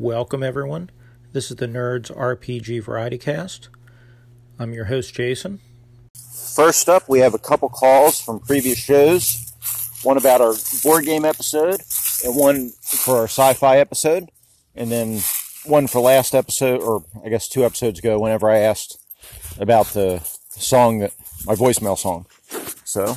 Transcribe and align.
Welcome, 0.00 0.42
everyone. 0.42 0.88
This 1.34 1.50
is 1.50 1.58
the 1.58 1.66
Nerds 1.66 2.10
RPG 2.10 2.84
Variety 2.84 3.18
Cast. 3.18 3.68
I'm 4.58 4.72
your 4.72 4.86
host, 4.86 5.12
Jason. 5.12 5.60
First 6.54 6.88
up, 6.88 7.06
we 7.06 7.18
have 7.18 7.34
a 7.34 7.38
couple 7.38 7.68
calls 7.68 8.18
from 8.18 8.40
previous 8.40 8.78
shows 8.78 9.52
one 10.02 10.16
about 10.16 10.40
our 10.40 10.54
board 10.82 11.04
game 11.04 11.26
episode, 11.26 11.82
and 12.24 12.34
one 12.34 12.70
for 12.80 13.18
our 13.18 13.24
sci 13.24 13.52
fi 13.52 13.76
episode, 13.76 14.30
and 14.74 14.90
then 14.90 15.20
one 15.66 15.86
for 15.86 16.00
last 16.00 16.34
episode, 16.34 16.80
or 16.80 17.04
I 17.22 17.28
guess 17.28 17.46
two 17.46 17.66
episodes 17.66 17.98
ago, 17.98 18.18
whenever 18.18 18.48
I 18.48 18.60
asked 18.60 18.96
about 19.58 19.88
the 19.88 20.20
song 20.48 21.00
that 21.00 21.12
my 21.44 21.54
voicemail 21.54 21.98
song. 21.98 22.24
So 22.84 23.16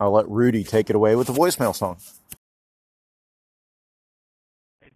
I'll 0.00 0.10
let 0.10 0.28
Rudy 0.28 0.64
take 0.64 0.90
it 0.90 0.96
away 0.96 1.14
with 1.14 1.28
the 1.28 1.32
voicemail 1.32 1.76
song. 1.76 1.98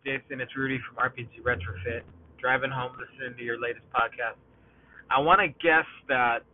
Jason, 0.09 0.41
it's 0.41 0.57
Rudy 0.57 0.81
from 0.89 0.97
RPG 0.97 1.45
Retrofit. 1.45 2.01
Driving 2.41 2.71
home, 2.71 2.97
listening 2.97 3.37
to 3.37 3.45
your 3.45 3.61
latest 3.61 3.85
podcast. 3.93 4.41
I 5.13 5.21
want 5.21 5.45
to 5.45 5.53
guess 5.61 5.85
that 6.09 6.49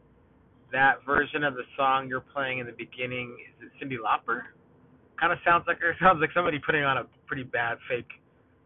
that 0.73 1.07
version 1.07 1.45
of 1.45 1.55
the 1.55 1.63
song 1.79 2.09
you're 2.11 2.27
playing 2.35 2.59
in 2.59 2.67
the 2.67 2.75
beginning 2.75 3.39
is 3.47 3.55
it 3.63 3.71
Cyndi 3.79 3.95
Lauper? 3.95 4.51
Kind 5.21 5.31
of 5.31 5.39
sounds 5.47 5.71
like 5.71 5.79
it 5.87 5.95
sounds 6.03 6.19
like 6.19 6.35
somebody 6.35 6.59
putting 6.59 6.83
on 6.83 6.99
a 6.99 7.07
pretty 7.31 7.45
bad 7.47 7.79
fake 7.87 8.11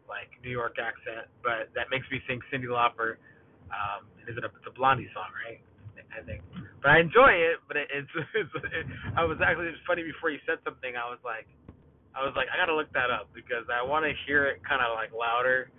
like 0.09 0.33
New 0.41 0.49
York 0.49 0.81
accent, 0.81 1.29
but 1.45 1.69
that 1.77 1.93
makes 1.93 2.09
me 2.09 2.17
think 2.25 2.41
Cyndi 2.49 2.65
Lauper. 2.65 3.21
Um, 3.69 4.09
is 4.25 4.33
it 4.33 4.41
a, 4.41 4.49
it's 4.49 4.65
a 4.65 4.73
Blondie 4.73 5.05
song, 5.13 5.29
right? 5.45 5.61
I 6.09 6.25
think, 6.25 6.41
but 6.81 6.89
I 6.89 6.97
enjoy 6.97 7.29
it. 7.29 7.61
But 7.69 7.77
it, 7.77 7.93
it's, 7.93 8.09
it's 8.33 8.49
it, 8.73 8.85
I 9.13 9.21
was 9.21 9.37
actually 9.37 9.69
it's 9.69 9.85
funny 9.85 10.01
before 10.01 10.33
you 10.33 10.41
said 10.49 10.57
something. 10.65 10.97
I 10.97 11.05
was 11.05 11.21
like, 11.21 11.45
I 12.15 12.25
was 12.25 12.33
like, 12.35 12.47
I 12.53 12.57
gotta 12.57 12.75
look 12.75 12.91
that 12.93 13.11
up 13.11 13.29
because 13.33 13.65
I 13.71 13.85
want 13.85 14.05
to 14.05 14.13
hear 14.25 14.45
it 14.47 14.61
kind 14.67 14.81
of 14.81 14.95
like 14.95 15.11
louder. 15.13 15.71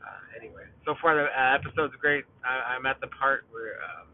Uh, 0.00 0.38
anyway, 0.38 0.64
so 0.84 0.94
far 1.00 1.14
the 1.14 1.24
uh, 1.28 1.54
episode's 1.54 1.94
great. 2.00 2.24
I, 2.44 2.76
I'm 2.76 2.86
at 2.86 3.00
the 3.00 3.08
part 3.08 3.46
where 3.50 3.76
um, 3.82 4.08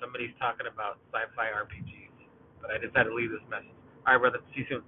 somebody's 0.00 0.34
talking 0.38 0.66
about 0.66 0.98
sci-fi 1.12 1.46
RPGs, 1.50 2.26
but 2.60 2.70
I 2.70 2.78
decided 2.78 3.10
to 3.10 3.14
leave 3.14 3.30
this 3.30 3.44
message. 3.50 3.74
All 4.06 4.14
right, 4.14 4.20
brother. 4.20 4.38
See 4.54 4.60
you 4.60 4.66
soon. 4.68 4.82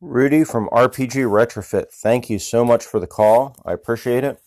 Rudy 0.00 0.44
from 0.44 0.68
RPG 0.68 1.26
Retrofit, 1.26 1.90
thank 1.90 2.30
you 2.30 2.38
so 2.38 2.64
much 2.64 2.84
for 2.84 3.00
the 3.00 3.08
call. 3.08 3.56
I 3.64 3.72
appreciate 3.72 4.22
it. 4.22 4.40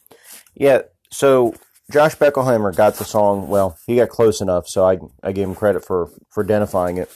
Yeah, 0.55 0.83
so 1.11 1.53
Josh 1.91 2.15
Beckelheimer 2.15 2.73
got 2.75 2.95
the 2.95 3.03
song. 3.03 3.49
Well, 3.49 3.77
he 3.85 3.97
got 3.97 4.09
close 4.09 4.39
enough, 4.39 4.67
so 4.67 4.85
I 4.85 4.97
I 5.23 5.33
gave 5.33 5.47
him 5.47 5.55
credit 5.55 5.83
for 5.83 6.09
for 6.29 6.43
identifying 6.43 6.97
it. 6.97 7.09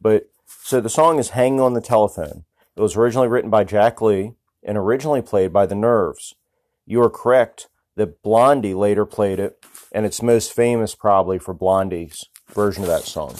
But 0.00 0.30
so 0.62 0.80
the 0.80 0.88
song 0.88 1.18
is 1.18 1.30
"Hanging 1.30 1.60
on 1.60 1.74
the 1.74 1.80
Telephone." 1.80 2.44
It 2.78 2.82
was 2.82 2.94
originally 2.94 3.26
written 3.26 3.50
by 3.50 3.64
Jack 3.64 4.00
Lee 4.00 4.34
and 4.62 4.78
originally 4.78 5.20
played 5.20 5.52
by 5.52 5.66
the 5.66 5.74
Nerves. 5.74 6.36
You 6.86 7.02
are 7.02 7.10
correct 7.10 7.68
that 7.96 8.22
Blondie 8.22 8.72
later 8.72 9.04
played 9.04 9.40
it, 9.40 9.66
and 9.90 10.06
it's 10.06 10.22
most 10.22 10.52
famous 10.52 10.94
probably 10.94 11.40
for 11.40 11.52
Blondie's 11.52 12.26
version 12.54 12.84
of 12.84 12.88
that 12.88 13.02
song. 13.02 13.34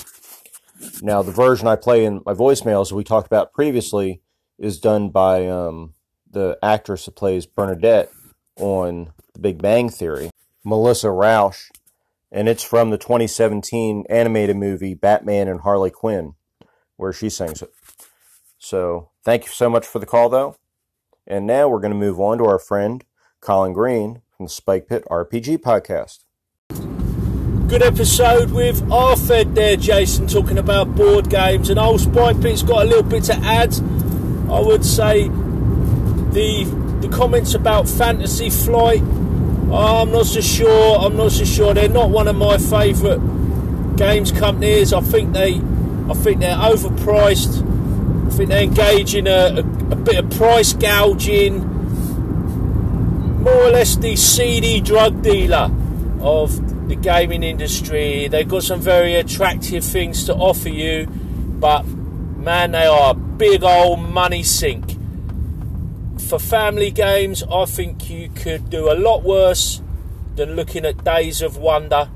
Now, 1.03 1.23
the 1.23 1.31
version 1.31 1.69
I 1.69 1.77
play 1.77 2.05
in 2.05 2.21
my 2.27 2.35
voicemails, 2.35 2.91
we 2.91 3.05
talked 3.05 3.29
about 3.29 3.53
previously, 3.53 4.23
is 4.59 4.81
done 4.81 5.11
by 5.11 5.47
um, 5.47 5.95
the 6.29 6.59
actress 6.61 7.05
that 7.05 7.15
plays 7.15 7.47
Bernadette 7.47 8.11
on 8.57 9.13
The 9.35 9.39
Big 9.39 9.63
Bang 9.63 9.89
Theory, 9.89 10.31
Melissa 10.65 11.13
Rauch, 11.13 11.71
and 12.33 12.49
it's 12.49 12.65
from 12.65 12.91
the 12.91 12.99
2017 12.99 14.05
animated 14.11 14.57
movie 14.57 14.95
Batman 14.95 15.47
and 15.47 15.61
Harley 15.61 15.93
Quinn, 15.93 16.35
where 16.97 17.13
she 17.13 17.31
sings 17.31 17.63
it. 17.63 17.71
So, 18.59 19.11
thank 19.29 19.45
you 19.45 19.53
so 19.53 19.69
much 19.69 19.87
for 19.87 19.99
the 19.99 20.07
call, 20.07 20.31
though. 20.31 20.57
And 21.27 21.47
now 21.47 21.69
we're 21.69 21.81
going 21.81 21.93
to 21.93 21.99
move 21.99 22.19
on 22.19 22.39
to 22.39 22.45
our 22.47 22.59
friend 22.59 23.05
Colin 23.43 23.75
Green 23.75 24.23
from 24.35 24.47
the 24.47 24.51
Spike 24.51 24.89
Pit 24.89 25.05
RPG 25.11 25.59
podcast. 25.59 26.25
Good 27.69 27.83
episode 27.83 28.53
with 28.53 28.81
Arfed 28.85 29.55
there, 29.55 29.77
Jason, 29.77 30.29
talking 30.29 30.57
about 30.57 30.95
board 30.95 31.29
games. 31.29 31.69
And 31.69 31.79
old 31.79 32.01
Spike 32.01 32.41
Pit's 32.41 32.63
got 32.63 32.87
a 32.87 32.89
little 32.89 33.03
bit 33.03 33.25
to 33.25 33.35
add. 33.35 33.75
I 34.51 34.61
would 34.61 34.83
say 34.83 35.29
the 35.29 36.65
the 37.03 37.09
comments 37.09 37.53
about 37.53 37.87
Fantasy 37.87 38.49
Flight. 38.49 39.03
I'm 39.03 40.11
not 40.11 40.25
so 40.25 40.41
sure. 40.41 40.99
I'm 41.01 41.19
not 41.19 41.33
so 41.33 41.45
sure. 41.45 41.75
They're 41.75 41.91
not 41.91 42.09
one 42.09 42.29
of 42.29 42.37
my 42.37 42.57
favourite 42.57 43.21
games 43.99 44.33
companies. 44.33 44.95
I 44.95 45.03
think 45.03 45.35
they, 45.35 45.57
I 46.09 46.15
think 46.15 46.41
they're 46.41 46.57
overpriced. 46.57 47.78
Think 48.39 48.51
they 48.51 48.63
engage 48.63 49.17
in 49.17 49.27
a, 49.27 49.31
a, 49.31 49.59
a 49.59 49.97
bit 49.97 50.15
of 50.15 50.31
price 50.31 50.73
gouging. 50.73 51.59
More 53.43 53.53
or 53.53 53.71
less 53.71 53.97
the 53.97 54.15
seedy 54.15 54.81
drug 54.81 55.25
dealer 55.25 55.69
of 56.21 56.89
the 56.89 56.95
gaming 56.95 57.43
industry. 57.43 58.29
They've 58.29 58.47
got 58.47 58.63
some 58.63 58.81
very 58.81 59.17
attractive 59.17 59.85
things 59.85 60.23
to 60.27 60.37
offer 60.37 60.69
you, 60.69 61.09
but 61.09 61.85
man, 61.85 62.71
they 62.71 62.87
are 62.87 63.11
a 63.11 63.15
big 63.15 63.65
old 63.65 63.99
money 63.99 64.45
sink. 64.45 64.97
For 66.29 66.39
family 66.39 66.93
games, 66.93 67.43
I 67.43 67.65
think 67.65 68.09
you 68.09 68.29
could 68.29 68.71
do 68.71 68.89
a 68.89 68.95
lot 68.95 69.25
worse 69.25 69.83
than 70.37 70.55
looking 70.55 70.85
at 70.85 71.03
Days 71.03 71.43
of 71.43 71.57
Wonder. 71.57 72.09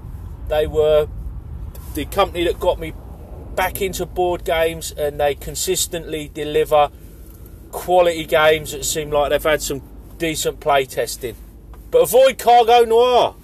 They 0.47 0.69
were 0.69 1.09
the 1.95 2.05
company 2.05 2.45
that 2.45 2.61
got 2.61 2.79
me 2.79 2.93
back 3.55 3.81
into 3.81 4.07
board 4.07 4.45
games, 4.45 4.93
and 4.93 5.21
they 5.21 5.35
consistently 5.35 6.31
deliver 6.33 6.91
quality 7.71 8.25
games 8.25 8.73
that 8.73 8.85
seem 8.85 9.11
like 9.11 9.31
they've 9.31 9.43
had 9.43 9.63
some 9.63 9.83
decent 10.19 10.61
play 10.61 10.85
testing. 10.85 11.37
But 11.91 12.03
avoid 12.03 12.39
Cargo 12.39 12.85
Noir. 12.85 13.35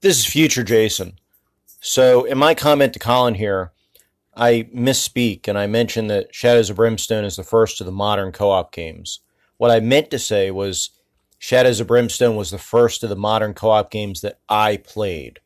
This 0.00 0.18
is 0.18 0.26
future 0.26 0.64
Jason. 0.64 1.18
So, 1.80 2.24
in 2.24 2.38
my 2.38 2.54
comment 2.54 2.92
to 2.92 2.98
Colin 2.98 3.34
here, 3.34 3.72
I 4.36 4.68
misspeak 4.74 5.48
and 5.48 5.58
I 5.58 5.66
mentioned 5.66 6.10
that 6.10 6.34
Shadows 6.34 6.70
of 6.70 6.76
Brimstone 6.76 7.24
is 7.24 7.36
the 7.36 7.42
first 7.42 7.80
of 7.80 7.86
the 7.86 7.92
modern 7.92 8.32
co 8.32 8.50
op 8.50 8.72
games. 8.72 9.20
What 9.56 9.70
I 9.70 9.80
meant 9.80 10.10
to 10.10 10.18
say 10.18 10.50
was 10.50 10.90
Shadows 11.38 11.80
of 11.80 11.88
Brimstone 11.88 12.36
was 12.36 12.50
the 12.50 12.58
first 12.58 13.02
of 13.02 13.10
the 13.10 13.16
modern 13.16 13.54
co 13.54 13.70
op 13.70 13.90
games 13.90 14.20
that 14.20 14.38
I 14.48 14.76
played. 14.76 15.40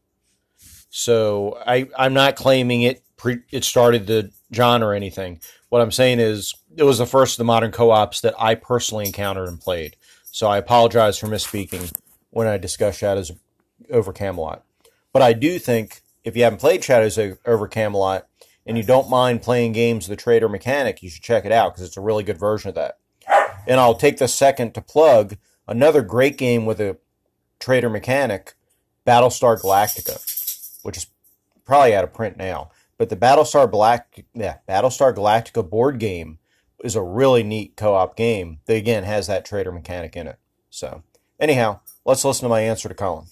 So, 0.90 1.58
I, 1.66 1.88
I'm 1.98 2.14
not 2.14 2.36
claiming 2.36 2.82
it, 2.82 3.02
pre, 3.16 3.38
it 3.50 3.64
started 3.64 4.06
the 4.06 4.30
genre 4.54 4.88
or 4.88 4.94
anything. 4.94 5.40
What 5.68 5.82
I'm 5.82 5.92
saying 5.92 6.20
is 6.20 6.54
it 6.76 6.84
was 6.84 6.98
the 6.98 7.06
first 7.06 7.34
of 7.34 7.38
the 7.38 7.44
modern 7.44 7.72
co 7.72 7.90
ops 7.90 8.20
that 8.20 8.34
I 8.38 8.54
personally 8.54 9.06
encountered 9.06 9.48
and 9.48 9.60
played. 9.60 9.96
So, 10.30 10.48
I 10.48 10.58
apologize 10.58 11.18
for 11.18 11.26
misspeaking 11.26 11.92
when 12.30 12.46
I 12.46 12.58
discuss 12.58 12.96
Shadows 12.96 13.32
over 13.90 14.12
Camelot. 14.12 14.62
But 15.12 15.22
I 15.22 15.32
do 15.32 15.58
think 15.58 16.02
if 16.24 16.36
you 16.36 16.44
haven't 16.44 16.58
played 16.58 16.84
Shadows 16.84 17.18
over 17.46 17.68
Camelot 17.68 18.26
and 18.66 18.76
you 18.76 18.82
don't 18.82 19.08
mind 19.08 19.42
playing 19.42 19.72
games 19.72 20.08
with 20.08 20.18
the 20.18 20.22
traitor 20.22 20.48
mechanic, 20.48 21.02
you 21.02 21.08
should 21.08 21.22
check 21.22 21.44
it 21.44 21.52
out 21.52 21.72
because 21.72 21.86
it's 21.86 21.96
a 21.96 22.02
really 22.02 22.24
good 22.24 22.38
version 22.38 22.68
of 22.68 22.74
that. 22.74 22.98
And 23.66 23.80
I'll 23.80 23.94
take 23.94 24.18
the 24.18 24.28
second 24.28 24.74
to 24.74 24.82
plug 24.82 25.36
another 25.66 26.02
great 26.02 26.36
game 26.36 26.66
with 26.66 26.80
a 26.80 26.98
traitor 27.58 27.88
mechanic, 27.88 28.54
Battlestar 29.06 29.60
Galactica, 29.60 30.20
which 30.82 30.96
is 30.96 31.06
probably 31.64 31.94
out 31.94 32.04
of 32.04 32.12
print 32.12 32.36
now. 32.36 32.70
But 32.98 33.10
the 33.10 33.16
Battlestar 33.16 33.70
Black, 33.70 34.24
yeah, 34.34 34.58
Battlestar 34.68 35.14
Galactica 35.14 35.68
board 35.68 35.98
game 35.98 36.38
is 36.82 36.96
a 36.96 37.02
really 37.02 37.42
neat 37.42 37.76
co-op 37.76 38.16
game 38.16 38.60
that 38.66 38.74
again 38.74 39.04
has 39.04 39.26
that 39.26 39.44
traitor 39.44 39.72
mechanic 39.72 40.16
in 40.16 40.26
it. 40.26 40.38
So 40.70 41.02
anyhow, 41.38 41.80
let's 42.04 42.24
listen 42.24 42.44
to 42.44 42.48
my 42.48 42.60
answer 42.60 42.88
to 42.88 42.94
Colin 42.94 43.26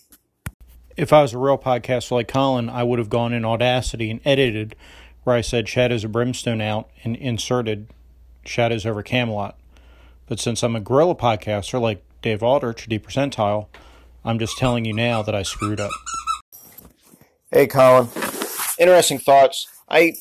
if 0.96 1.12
I 1.12 1.22
was 1.22 1.32
a 1.32 1.38
real 1.38 1.58
podcaster 1.58 2.12
like 2.12 2.28
Colin, 2.28 2.68
I 2.68 2.82
would 2.82 2.98
have 2.98 3.10
gone 3.10 3.32
in 3.32 3.44
Audacity 3.44 4.10
and 4.10 4.20
edited 4.24 4.76
where 5.24 5.36
I 5.36 5.40
said 5.40 5.68
Shadows 5.68 6.04
of 6.04 6.12
Brimstone 6.12 6.60
out 6.60 6.90
and 7.02 7.16
inserted 7.16 7.88
Shadows 8.44 8.86
over 8.86 9.02
Camelot. 9.02 9.58
But 10.26 10.38
since 10.38 10.62
I'm 10.62 10.76
a 10.76 10.80
guerrilla 10.80 11.14
podcaster 11.14 11.80
like 11.80 12.02
Dave 12.22 12.42
Aldrich, 12.42 12.86
D 12.88 12.98
Percentile, 12.98 13.66
I'm 14.24 14.38
just 14.38 14.58
telling 14.58 14.84
you 14.84 14.92
now 14.92 15.22
that 15.22 15.34
I 15.34 15.42
screwed 15.42 15.80
up. 15.80 15.90
Hey, 17.50 17.66
Colin. 17.66 18.08
Interesting 18.78 19.18
thoughts. 19.18 19.68
I, 19.88 20.14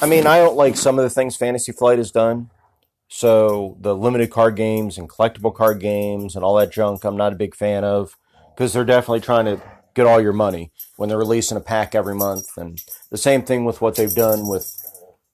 I 0.00 0.06
mean, 0.06 0.26
I 0.26 0.38
don't 0.38 0.56
like 0.56 0.76
some 0.76 0.98
of 0.98 1.04
the 1.04 1.10
things 1.10 1.36
Fantasy 1.36 1.72
Flight 1.72 1.98
has 1.98 2.10
done. 2.10 2.50
So 3.08 3.76
the 3.80 3.94
limited 3.94 4.30
card 4.30 4.56
games 4.56 4.98
and 4.98 5.08
collectible 5.08 5.54
card 5.54 5.80
games 5.80 6.34
and 6.34 6.44
all 6.44 6.56
that 6.56 6.72
junk, 6.72 7.04
I'm 7.04 7.16
not 7.16 7.32
a 7.32 7.36
big 7.36 7.54
fan 7.54 7.84
of 7.84 8.16
because 8.54 8.72
they're 8.72 8.84
definitely 8.84 9.20
trying 9.20 9.44
to 9.44 9.62
get 9.94 10.06
all 10.06 10.20
your 10.20 10.32
money 10.32 10.72
when 10.96 11.08
they're 11.08 11.18
releasing 11.18 11.56
a 11.56 11.60
pack 11.60 11.94
every 11.94 12.14
month. 12.14 12.56
And 12.56 12.82
the 13.10 13.16
same 13.16 13.42
thing 13.42 13.64
with 13.64 13.80
what 13.80 13.94
they've 13.94 14.14
done 14.14 14.48
with 14.48 14.74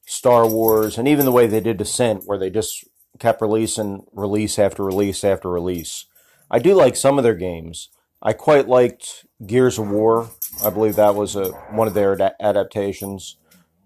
Star 0.07 0.47
Wars 0.47 0.99
and 0.99 1.09
even 1.09 1.25
the 1.25 1.33
way 1.33 1.47
they 1.47 1.61
did 1.61 1.79
Descent, 1.79 2.25
where 2.27 2.39
they 2.39 2.51
just 2.51 2.85
kept 3.19 3.41
releasing 3.41 4.05
release 4.13 4.59
after 4.59 4.85
release 4.85 5.25
after 5.25 5.49
release. 5.49 6.07
I 6.51 6.59
do 6.59 6.75
like 6.75 6.97
some 6.97 7.17
of 7.17 7.25
their 7.25 7.35
games. 7.35 7.89
I 8.21 8.33
quite 8.33 8.69
liked 8.69 9.25
Gears 9.47 9.79
of 9.79 9.89
War. 9.89 10.31
I 10.65 10.71
believe 10.71 10.97
that 10.97 11.15
was 11.15 11.37
a, 11.37 11.51
one 11.73 11.89
of 11.89 11.95
their 11.95 12.21
ad- 12.21 12.35
adaptations. 12.41 13.37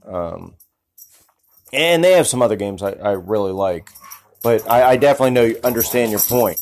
Um, 0.06 0.54
and 1.72 2.02
they 2.04 2.12
have 2.12 2.26
some 2.26 2.42
other 2.42 2.56
games 2.56 2.82
I, 2.82 2.92
I 2.92 3.12
really 3.12 3.52
like. 3.52 3.88
but 4.42 4.68
I, 4.70 4.90
I 4.92 4.96
definitely 4.96 5.30
know 5.32 5.54
understand 5.64 6.10
your 6.10 6.20
point. 6.20 6.58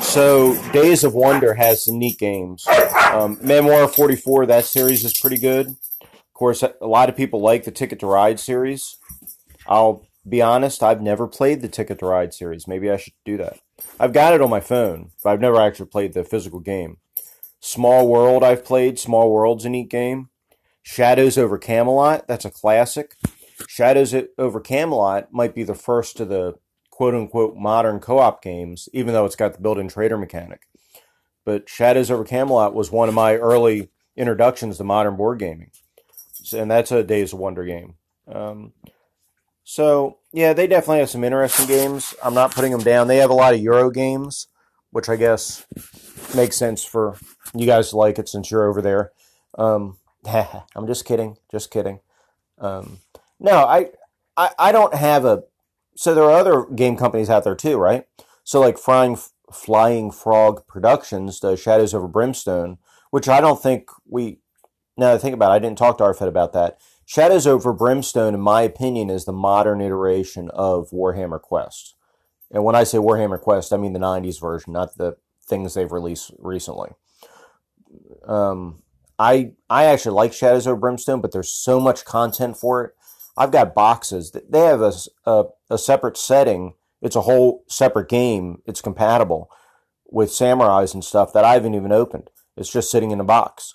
So 0.00 0.54
Days 0.72 1.04
of 1.04 1.14
Wonder 1.14 1.54
has 1.54 1.84
some 1.84 1.98
neat 1.98 2.18
games. 2.18 2.66
Um, 3.12 3.38
Memoir 3.42 3.88
44, 3.88 4.46
that 4.46 4.64
series 4.64 5.04
is 5.04 5.18
pretty 5.18 5.38
good. 5.38 5.68
Of 5.68 6.34
course, 6.34 6.62
a 6.62 6.74
lot 6.86 7.08
of 7.08 7.16
people 7.16 7.40
like 7.40 7.64
the 7.64 7.70
Ticket 7.70 8.00
to 8.00 8.06
Ride 8.06 8.40
series. 8.40 8.96
I'll 9.66 10.06
be 10.28 10.40
honest, 10.42 10.82
I've 10.82 11.02
never 11.02 11.26
played 11.26 11.60
the 11.60 11.68
Ticket 11.68 11.98
to 11.98 12.06
Ride 12.06 12.32
series. 12.32 12.66
Maybe 12.66 12.90
I 12.90 12.96
should 12.96 13.12
do 13.24 13.36
that. 13.38 13.58
I've 13.98 14.12
got 14.12 14.32
it 14.34 14.40
on 14.40 14.50
my 14.50 14.60
phone, 14.60 15.10
but 15.22 15.30
I've 15.30 15.40
never 15.40 15.60
actually 15.60 15.86
played 15.86 16.12
the 16.14 16.24
physical 16.24 16.60
game. 16.60 16.98
Small 17.60 18.08
World, 18.08 18.42
I've 18.42 18.64
played. 18.64 18.98
Small 18.98 19.30
World's 19.30 19.64
a 19.64 19.68
neat 19.68 19.90
game. 19.90 20.30
Shadows 20.82 21.36
over 21.36 21.58
Camelot, 21.58 22.26
that's 22.26 22.44
a 22.46 22.50
classic. 22.50 23.16
Shadows 23.68 24.14
over 24.38 24.60
Camelot 24.60 25.32
might 25.32 25.54
be 25.54 25.62
the 25.62 25.74
first 25.74 26.18
of 26.20 26.28
the 26.30 26.54
quote 26.90 27.14
unquote 27.14 27.56
modern 27.56 28.00
co 28.00 28.18
op 28.18 28.42
games, 28.42 28.88
even 28.92 29.12
though 29.12 29.26
it's 29.26 29.36
got 29.36 29.54
the 29.54 29.60
built 29.60 29.78
in 29.78 29.88
traitor 29.88 30.18
mechanic. 30.18 30.62
But 31.44 31.68
Shadows 31.68 32.10
over 32.10 32.24
Camelot 32.24 32.74
was 32.74 32.90
one 32.90 33.08
of 33.08 33.14
my 33.14 33.36
early 33.36 33.90
introductions 34.16 34.78
to 34.78 34.84
modern 34.84 35.16
board 35.16 35.38
gaming. 35.38 35.70
And 36.54 36.70
that's 36.70 36.90
a 36.90 37.02
Days 37.02 37.32
of 37.32 37.38
Wonder 37.38 37.64
game. 37.64 37.94
Um, 38.26 38.72
so, 39.64 40.18
yeah, 40.32 40.52
they 40.52 40.66
definitely 40.66 40.98
have 40.98 41.10
some 41.10 41.24
interesting 41.24 41.66
games. 41.66 42.14
I'm 42.24 42.34
not 42.34 42.54
putting 42.54 42.72
them 42.72 42.82
down. 42.82 43.06
They 43.06 43.18
have 43.18 43.30
a 43.30 43.34
lot 43.34 43.54
of 43.54 43.60
Euro 43.60 43.90
games, 43.90 44.48
which 44.90 45.08
I 45.08 45.16
guess 45.16 45.66
makes 46.34 46.56
sense 46.56 46.84
for 46.84 47.16
you 47.54 47.66
guys 47.66 47.90
to 47.90 47.96
like 47.96 48.18
it 48.18 48.28
since 48.28 48.50
you're 48.50 48.68
over 48.68 48.82
there. 48.82 49.12
Um, 49.58 49.98
I'm 50.26 50.86
just 50.86 51.04
kidding. 51.04 51.36
Just 51.50 51.70
kidding. 51.70 52.00
Um, 52.58 52.98
no, 53.38 53.64
I, 53.64 53.90
I, 54.36 54.50
I 54.58 54.72
don't 54.72 54.94
have 54.94 55.24
a. 55.24 55.44
So 55.96 56.14
there 56.14 56.24
are 56.24 56.38
other 56.38 56.64
game 56.64 56.96
companies 56.96 57.30
out 57.30 57.44
there 57.44 57.54
too, 57.54 57.76
right? 57.76 58.04
So 58.44 58.60
like 58.60 58.78
Flying 58.78 59.18
Flying 59.52 60.10
Frog 60.10 60.66
Productions 60.66 61.40
does 61.40 61.60
Shadows 61.60 61.94
over 61.94 62.08
Brimstone, 62.08 62.78
which 63.10 63.28
I 63.28 63.40
don't 63.40 63.62
think 63.62 63.88
we. 64.06 64.38
Now 64.96 65.14
I 65.14 65.18
think 65.18 65.34
about, 65.34 65.52
it, 65.52 65.54
I 65.54 65.58
didn't 65.58 65.78
talk 65.78 65.98
to 65.98 66.04
Arfed 66.04 66.26
about 66.26 66.52
that. 66.52 66.78
Shadows 67.06 67.46
over 67.46 67.72
Brimstone, 67.72 68.34
in 68.34 68.40
my 68.40 68.62
opinion, 68.62 69.10
is 69.10 69.24
the 69.24 69.32
modern 69.32 69.80
iteration 69.80 70.50
of 70.50 70.90
Warhammer 70.90 71.40
Quest. 71.40 71.94
And 72.50 72.64
when 72.64 72.74
I 72.74 72.84
say 72.84 72.98
Warhammer 72.98 73.40
Quest, 73.40 73.72
I 73.72 73.76
mean 73.76 73.92
the 73.92 73.98
'90s 74.00 74.40
version, 74.40 74.72
not 74.72 74.96
the 74.96 75.16
things 75.46 75.74
they've 75.74 75.90
released 75.90 76.32
recently. 76.38 76.90
Um, 78.26 78.82
I 79.18 79.52
I 79.68 79.84
actually 79.84 80.14
like 80.14 80.32
Shadows 80.32 80.66
of 80.66 80.80
Brimstone, 80.80 81.20
but 81.20 81.32
there's 81.32 81.52
so 81.52 81.80
much 81.80 82.04
content 82.04 82.56
for 82.56 82.84
it. 82.84 82.94
I've 83.36 83.52
got 83.52 83.74
boxes. 83.74 84.32
That 84.32 84.50
they 84.50 84.60
have 84.60 84.80
a, 84.80 84.92
a, 85.26 85.44
a 85.70 85.78
separate 85.78 86.16
setting. 86.16 86.74
It's 87.02 87.16
a 87.16 87.22
whole 87.22 87.64
separate 87.68 88.08
game. 88.08 88.62
It's 88.66 88.80
compatible 88.80 89.50
with 90.06 90.30
samurais 90.30 90.94
and 90.94 91.04
stuff 91.04 91.32
that 91.32 91.44
I 91.44 91.54
haven't 91.54 91.74
even 91.74 91.92
opened. 91.92 92.30
It's 92.56 92.72
just 92.72 92.90
sitting 92.90 93.10
in 93.10 93.20
a 93.20 93.24
box. 93.24 93.74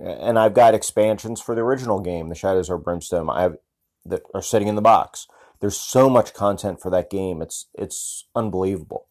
And 0.00 0.38
I've 0.38 0.54
got 0.54 0.74
expansions 0.74 1.40
for 1.40 1.54
the 1.54 1.60
original 1.60 2.00
game, 2.00 2.28
The 2.28 2.34
Shadows 2.34 2.68
of 2.68 2.82
Brimstone. 2.82 3.30
I 3.30 3.42
have 3.42 3.56
that 4.04 4.22
are 4.34 4.42
sitting 4.42 4.68
in 4.68 4.74
the 4.74 4.82
box. 4.82 5.28
There's 5.60 5.76
so 5.76 6.10
much 6.10 6.34
content 6.34 6.80
for 6.80 6.90
that 6.90 7.10
game. 7.10 7.40
It's 7.40 7.66
it's 7.74 8.26
unbelievable. 8.34 9.06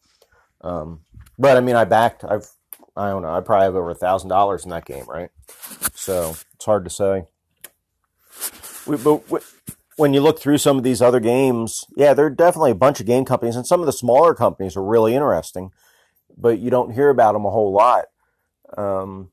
Um, 0.60 1.00
but 1.38 1.56
I 1.56 1.60
mean, 1.60 1.76
I 1.76 1.84
backed. 1.84 2.24
I've 2.24 2.48
I 2.96 3.08
don't 3.10 3.22
know. 3.22 3.34
I 3.34 3.40
probably 3.40 3.64
have 3.64 3.74
over 3.74 3.90
a 3.90 3.94
thousand 3.94 4.28
dollars 4.28 4.64
in 4.64 4.70
that 4.70 4.84
game, 4.84 5.04
right? 5.08 5.30
So 5.94 6.36
it's 6.54 6.64
hard 6.64 6.84
to 6.84 6.90
say. 6.90 7.24
We, 8.86 8.96
but 8.96 9.28
we, 9.30 9.40
when 9.96 10.14
you 10.14 10.20
look 10.20 10.38
through 10.38 10.58
some 10.58 10.76
of 10.76 10.84
these 10.84 11.02
other 11.02 11.20
games, 11.20 11.84
yeah, 11.96 12.14
there 12.14 12.26
are 12.26 12.30
definitely 12.30 12.72
a 12.72 12.76
bunch 12.76 13.00
of 13.00 13.06
game 13.06 13.24
companies, 13.24 13.56
and 13.56 13.66
some 13.66 13.80
of 13.80 13.86
the 13.86 13.92
smaller 13.92 14.34
companies 14.34 14.76
are 14.76 14.84
really 14.84 15.14
interesting, 15.14 15.72
but 16.36 16.58
you 16.58 16.70
don't 16.70 16.92
hear 16.94 17.10
about 17.10 17.32
them 17.32 17.44
a 17.44 17.50
whole 17.50 17.72
lot. 17.72 18.06
Um, 18.76 19.30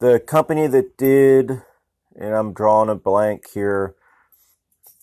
the 0.00 0.20
company 0.20 0.66
that 0.66 0.96
did, 0.96 1.62
and 2.16 2.34
I'm 2.34 2.52
drawing 2.52 2.88
a 2.88 2.94
blank 2.94 3.44
here, 3.52 3.94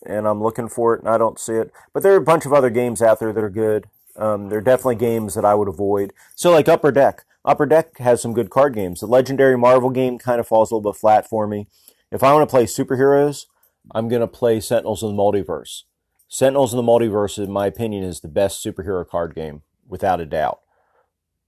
and 0.06 0.26
I'm 0.26 0.42
looking 0.42 0.68
for 0.68 0.94
it, 0.94 1.00
and 1.00 1.08
I 1.08 1.18
don't 1.18 1.38
see 1.38 1.54
it, 1.54 1.72
but 1.92 2.02
there 2.02 2.12
are 2.12 2.18
a 2.18 2.22
bunch 2.22 2.46
of 2.46 2.52
other 2.52 2.70
games 2.70 3.02
out 3.02 3.20
there 3.20 3.32
that 3.32 3.44
are 3.44 3.50
good. 3.50 3.86
Um, 4.16 4.48
they're 4.48 4.60
definitely 4.60 4.96
games 4.96 5.34
that 5.34 5.44
I 5.44 5.54
would 5.54 5.68
avoid. 5.68 6.12
So, 6.34 6.50
like 6.50 6.68
Upper 6.68 6.90
Deck. 6.90 7.24
Upper 7.44 7.66
Deck 7.66 7.98
has 7.98 8.20
some 8.20 8.34
good 8.34 8.50
card 8.50 8.74
games. 8.74 9.00
The 9.00 9.06
Legendary 9.06 9.56
Marvel 9.56 9.90
game 9.90 10.18
kind 10.18 10.40
of 10.40 10.46
falls 10.46 10.70
a 10.70 10.74
little 10.74 10.92
bit 10.92 10.98
flat 10.98 11.28
for 11.28 11.46
me. 11.46 11.68
If 12.10 12.22
I 12.22 12.32
want 12.32 12.48
to 12.48 12.52
play 12.52 12.64
superheroes, 12.64 13.46
I'm 13.94 14.08
going 14.08 14.20
to 14.20 14.26
play 14.26 14.60
Sentinels 14.60 15.02
of 15.02 15.10
the 15.10 15.16
Multiverse. 15.16 15.84
Sentinels 16.28 16.74
of 16.74 16.76
the 16.76 16.82
Multiverse, 16.82 17.42
in 17.42 17.50
my 17.50 17.66
opinion, 17.66 18.04
is 18.04 18.20
the 18.20 18.28
best 18.28 18.62
superhero 18.62 19.06
card 19.06 19.34
game, 19.34 19.62
without 19.86 20.20
a 20.20 20.26
doubt. 20.26 20.60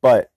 But 0.01 0.31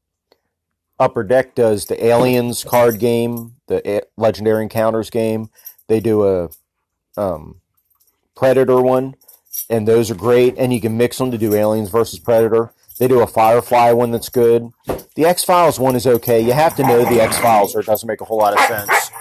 Upper 1.00 1.24
Deck 1.24 1.56
does 1.56 1.86
the 1.86 2.04
Aliens 2.04 2.64
card 2.64 3.00
game, 3.00 3.56
the 3.68 4.06
Legendary 4.18 4.64
Encounters 4.64 5.10
game. 5.10 5.50
They 5.88 6.00
do 6.00 6.24
a 6.28 6.50
um, 7.16 7.62
Predator 8.36 8.82
one, 8.82 9.16
and 9.70 9.88
those 9.88 10.10
are 10.12 10.16
great. 10.16 10.56
And 10.58 10.74
you 10.74 10.82
can 10.82 10.98
mix 10.98 11.18
them 11.18 11.32
to 11.32 11.38
do 11.38 11.54
Aliens 11.54 11.90
versus 11.90 12.20
Predator. 12.20 12.74
They 13.00 13.08
do 13.08 13.22
a 13.22 13.28
Firefly 13.28 13.92
one 13.92 14.12
that's 14.12 14.30
good. 14.30 14.70
The 15.16 15.26
X 15.26 15.44
Files 15.44 15.80
one 15.80 15.96
is 15.96 16.06
okay. 16.06 16.40
You 16.42 16.54
have 16.54 16.76
to 16.76 16.84
know 16.84 17.06
the 17.06 17.22
X 17.22 17.38
Files, 17.40 17.76
or 17.76 17.80
it 17.80 17.86
doesn't 17.86 18.08
make 18.08 18.22
a 18.22 18.26
whole 18.26 18.38
lot 18.38 18.54
of 18.54 18.60
sense. 18.66 19.12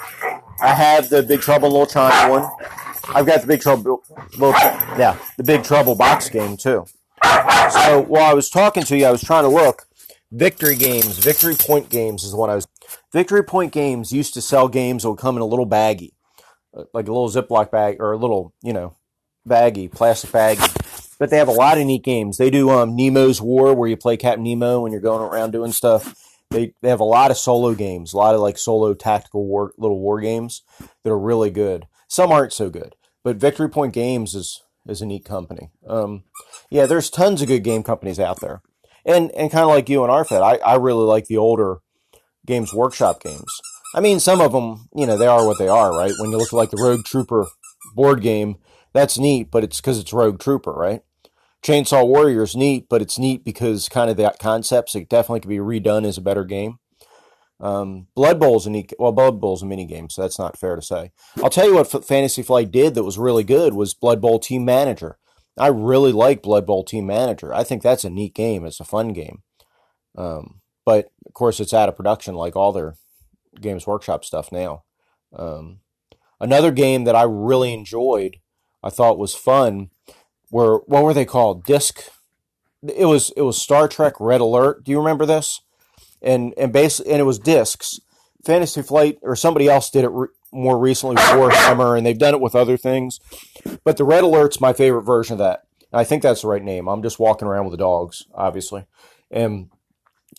I 0.60 0.74
have 0.74 1.08
the 1.08 1.22
Big 1.22 1.40
Trouble 1.40 1.70
Little 1.70 1.86
China 1.86 2.30
one. 2.30 2.48
I've 3.14 3.26
got 3.26 3.40
the 3.40 3.46
Big 3.46 3.60
Trouble, 3.60 4.02
little, 4.38 4.52
China, 4.52 4.94
yeah, 4.98 5.18
the 5.36 5.42
Big 5.42 5.64
Trouble 5.64 5.94
box 5.94 6.28
game 6.28 6.56
too. 6.56 6.86
So 7.22 8.04
while 8.06 8.30
I 8.30 8.34
was 8.34 8.48
talking 8.48 8.84
to 8.84 8.96
you, 8.96 9.06
I 9.06 9.10
was 9.10 9.22
trying 9.22 9.44
to 9.44 9.48
look. 9.48 9.86
Victory 10.30 10.76
Games, 10.76 11.18
Victory 11.18 11.54
Point 11.54 11.88
Games 11.88 12.24
is 12.24 12.34
what 12.34 12.48
I 12.48 12.54
was. 12.54 12.66
Victory 13.12 13.42
Point 13.42 13.72
Games 13.72 14.12
used 14.12 14.34
to 14.34 14.40
sell 14.40 14.68
games 14.68 15.02
that 15.02 15.10
would 15.10 15.18
come 15.18 15.36
in 15.36 15.42
a 15.42 15.46
little 15.46 15.66
baggie, 15.66 16.12
uh, 16.76 16.84
like 16.94 17.08
a 17.08 17.12
little 17.12 17.28
Ziploc 17.28 17.70
bag 17.70 17.96
or 18.00 18.12
a 18.12 18.16
little, 18.16 18.54
you 18.62 18.72
know, 18.72 18.96
baggie, 19.46 19.90
plastic 19.90 20.30
baggie 20.30 20.92
but 21.22 21.30
they 21.30 21.38
have 21.38 21.46
a 21.46 21.52
lot 21.52 21.78
of 21.78 21.86
neat 21.86 22.02
games. 22.02 22.36
They 22.36 22.50
do 22.50 22.70
um, 22.70 22.96
Nemo's 22.96 23.40
War, 23.40 23.74
where 23.74 23.88
you 23.88 23.96
play 23.96 24.16
Captain 24.16 24.42
Nemo 24.42 24.80
when 24.80 24.90
you're 24.90 25.00
going 25.00 25.22
around 25.22 25.52
doing 25.52 25.70
stuff. 25.70 26.16
They 26.50 26.74
they 26.82 26.88
have 26.88 26.98
a 26.98 27.04
lot 27.04 27.30
of 27.30 27.36
solo 27.36 27.76
games, 27.76 28.12
a 28.12 28.16
lot 28.16 28.34
of 28.34 28.40
like 28.40 28.58
solo 28.58 28.92
tactical 28.92 29.46
war 29.46 29.72
little 29.78 30.00
war 30.00 30.20
games 30.20 30.62
that 30.80 31.12
are 31.12 31.18
really 31.18 31.50
good. 31.50 31.86
Some 32.08 32.32
aren't 32.32 32.52
so 32.52 32.70
good, 32.70 32.96
but 33.22 33.36
Victory 33.36 33.70
Point 33.70 33.94
Games 33.94 34.34
is 34.34 34.64
is 34.84 35.00
a 35.00 35.06
neat 35.06 35.24
company. 35.24 35.70
Um, 35.86 36.24
yeah, 36.70 36.86
there's 36.86 37.08
tons 37.08 37.40
of 37.40 37.46
good 37.46 37.62
game 37.62 37.84
companies 37.84 38.18
out 38.18 38.40
there, 38.40 38.60
and 39.06 39.30
and 39.30 39.52
kind 39.52 39.62
of 39.62 39.70
like 39.70 39.88
you 39.88 40.02
and 40.02 40.12
Arfed, 40.12 40.42
I 40.42 40.56
I 40.56 40.74
really 40.74 41.04
like 41.04 41.26
the 41.26 41.36
older 41.36 41.76
Games 42.44 42.74
Workshop 42.74 43.22
games. 43.22 43.60
I 43.94 44.00
mean, 44.00 44.18
some 44.18 44.40
of 44.40 44.50
them, 44.50 44.88
you 44.92 45.06
know, 45.06 45.16
they 45.16 45.28
are 45.28 45.46
what 45.46 45.58
they 45.58 45.68
are, 45.68 45.96
right? 45.96 46.14
When 46.18 46.32
you 46.32 46.36
look 46.36 46.48
at 46.48 46.56
like 46.56 46.70
the 46.70 46.82
Rogue 46.82 47.04
Trooper 47.04 47.46
board 47.94 48.22
game, 48.22 48.56
that's 48.92 49.18
neat, 49.18 49.50
but 49.50 49.64
it's 49.64 49.80
because 49.80 49.98
it's 49.98 50.12
Rogue 50.12 50.38
Trooper, 50.38 50.72
right? 50.72 51.02
Chainsaw 51.62 52.06
Warrior 52.06 52.42
is 52.42 52.56
neat, 52.56 52.86
but 52.88 53.02
it's 53.02 53.18
neat 53.18 53.44
because 53.44 53.88
kind 53.88 54.10
of 54.10 54.16
that 54.16 54.38
concept. 54.38 54.94
it 54.94 55.08
definitely 55.08 55.40
could 55.40 55.48
be 55.48 55.58
redone 55.58 56.04
as 56.04 56.18
a 56.18 56.22
better 56.22 56.44
game. 56.44 56.78
Um, 57.60 58.08
Blood 58.16 58.40
Bowl's 58.40 58.66
a 58.66 58.70
neat, 58.70 58.92
well, 58.98 59.12
Blood 59.12 59.40
Bowl's 59.40 59.60
is 59.60 59.62
a 59.62 59.66
mini 59.66 59.86
game, 59.86 60.10
so 60.10 60.22
that's 60.22 60.38
not 60.38 60.58
fair 60.58 60.74
to 60.74 60.82
say. 60.82 61.12
I'll 61.42 61.50
tell 61.50 61.66
you 61.66 61.74
what 61.74 62.04
Fantasy 62.04 62.42
Flight 62.42 62.72
did 62.72 62.94
that 62.94 63.04
was 63.04 63.18
really 63.18 63.44
good 63.44 63.74
was 63.74 63.94
Blood 63.94 64.20
Bowl 64.20 64.40
Team 64.40 64.64
Manager. 64.64 65.18
I 65.56 65.68
really 65.68 66.10
like 66.12 66.42
Blood 66.42 66.66
Bowl 66.66 66.82
Team 66.82 67.06
Manager. 67.06 67.54
I 67.54 67.62
think 67.62 67.82
that's 67.82 68.04
a 68.04 68.10
neat 68.10 68.34
game. 68.34 68.64
It's 68.64 68.80
a 68.80 68.84
fun 68.84 69.12
game. 69.12 69.42
Um, 70.16 70.60
but 70.84 71.12
of 71.26 71.34
course, 71.34 71.60
it's 71.60 71.74
out 71.74 71.88
of 71.88 71.96
production 71.96 72.34
like 72.34 72.56
all 72.56 72.72
their 72.72 72.96
Games 73.60 73.86
Workshop 73.86 74.24
stuff 74.24 74.50
now. 74.50 74.82
Um, 75.36 75.80
another 76.40 76.72
game 76.72 77.04
that 77.04 77.14
I 77.14 77.22
really 77.22 77.72
enjoyed, 77.72 78.38
I 78.82 78.90
thought 78.90 79.18
was 79.18 79.34
fun, 79.34 79.90
were 80.50 80.78
what 80.86 81.02
were 81.02 81.14
they 81.14 81.24
called? 81.24 81.64
Disc. 81.64 82.02
It 82.82 83.06
was 83.06 83.32
it 83.36 83.42
was 83.42 83.60
Star 83.60 83.88
Trek 83.88 84.14
Red 84.18 84.40
Alert. 84.40 84.84
Do 84.84 84.92
you 84.92 84.98
remember 84.98 85.26
this? 85.26 85.60
And 86.20 86.54
and 86.56 86.72
basically, 86.72 87.12
and 87.12 87.20
it 87.20 87.24
was 87.24 87.38
discs. 87.38 87.98
Fantasy 88.44 88.82
Flight 88.82 89.18
or 89.22 89.36
somebody 89.36 89.68
else 89.68 89.88
did 89.88 90.04
it 90.04 90.10
re- 90.10 90.28
more 90.52 90.78
recently 90.78 91.16
for 91.16 91.52
Summer, 91.52 91.96
and 91.96 92.04
they've 92.04 92.18
done 92.18 92.34
it 92.34 92.40
with 92.40 92.54
other 92.54 92.76
things. 92.76 93.20
But 93.84 93.96
the 93.96 94.04
Red 94.04 94.24
Alert's 94.24 94.60
my 94.60 94.72
favorite 94.72 95.02
version 95.02 95.34
of 95.34 95.38
that. 95.38 95.62
And 95.92 96.00
I 96.00 96.04
think 96.04 96.22
that's 96.22 96.42
the 96.42 96.48
right 96.48 96.62
name. 96.62 96.88
I'm 96.88 97.02
just 97.02 97.18
walking 97.18 97.46
around 97.46 97.64
with 97.64 97.72
the 97.72 97.78
dogs, 97.78 98.24
obviously. 98.34 98.84
And 99.30 99.70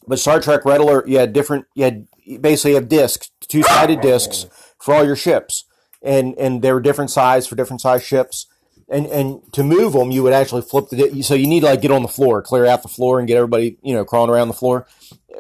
but 0.07 0.19
Star 0.19 0.39
Trek 0.39 0.65
Red 0.65 0.81
Alert, 0.81 1.07
you 1.07 1.17
had 1.17 1.33
different. 1.33 1.65
You 1.75 1.83
had 1.85 2.07
basically 2.41 2.71
you 2.71 2.75
have 2.75 2.89
discs, 2.89 3.31
two 3.47 3.63
sided 3.63 4.01
discs 4.01 4.45
for 4.79 4.93
all 4.93 5.05
your 5.05 5.15
ships, 5.15 5.65
and 6.03 6.36
and 6.38 6.62
they 6.62 6.72
were 6.72 6.81
different 6.81 7.12
size 7.12 7.48
for 7.48 7.55
different 7.55 7.81
size 7.81 8.03
ships 8.03 8.48
and 8.89 9.07
and 9.07 9.53
to 9.53 9.63
move 9.63 9.93
them, 9.93 10.12
you 10.12 10.24
would 10.24 10.33
actually 10.33 10.62
flip 10.62 10.89
the. 10.89 11.24
So 11.24 11.33
you 11.33 11.48
need 11.48 11.62
to 11.62 11.67
like 11.67 11.81
get 11.81 11.91
on 11.91 12.01
the 12.01 12.07
floor, 12.07 12.41
clear 12.41 12.65
out 12.65 12.83
the 12.83 12.89
floor, 12.89 13.19
and 13.19 13.27
get 13.27 13.38
everybody 13.38 13.77
you 13.81 13.93
know 13.93 14.05
crawling 14.05 14.29
around 14.29 14.48
the 14.50 14.53
floor. 14.53 14.88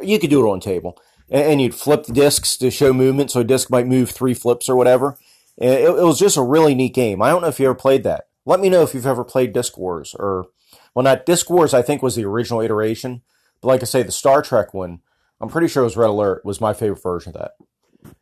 You 0.01 0.19
could 0.19 0.29
do 0.29 0.45
it 0.45 0.49
on 0.49 0.59
table, 0.59 0.97
and, 1.29 1.43
and 1.43 1.61
you'd 1.61 1.75
flip 1.75 2.05
the 2.05 2.13
discs 2.13 2.57
to 2.57 2.71
show 2.71 2.93
movement, 2.93 3.31
so 3.31 3.41
a 3.41 3.43
disc 3.43 3.69
might 3.69 3.87
move 3.87 4.09
three 4.09 4.33
flips 4.33 4.69
or 4.69 4.75
whatever. 4.75 5.17
It, 5.57 5.81
it, 5.81 6.03
was 6.03 6.17
just 6.17 6.37
a 6.37 6.41
really 6.41 6.73
neat 6.73 6.95
game. 6.95 7.21
I 7.21 7.29
don't 7.29 7.41
know 7.41 7.47
if 7.47 7.59
you 7.59 7.67
ever 7.67 7.75
played 7.75 8.03
that. 8.03 8.27
Let 8.45 8.59
me 8.59 8.69
know 8.69 8.81
if 8.81 8.95
you've 8.95 9.05
ever 9.05 9.23
played 9.23 9.53
Disc 9.53 9.77
Wars 9.77 10.15
or 10.17 10.47
Well, 10.95 11.03
not 11.03 11.27
Disc 11.27 11.47
Wars, 11.49 11.75
I 11.75 11.83
think, 11.83 12.01
was 12.01 12.15
the 12.15 12.25
original 12.25 12.61
iteration. 12.61 13.21
But 13.61 13.67
like 13.67 13.81
I 13.81 13.85
say, 13.85 14.01
the 14.01 14.11
Star 14.11 14.41
Trek 14.41 14.73
one, 14.73 15.01
I'm 15.39 15.49
pretty 15.49 15.67
sure 15.67 15.83
it 15.83 15.85
was 15.85 15.95
Red 15.95 16.09
Alert, 16.09 16.43
was 16.43 16.59
my 16.59 16.73
favorite 16.73 17.03
version 17.03 17.35
of 17.35 17.41
that. 17.41 17.51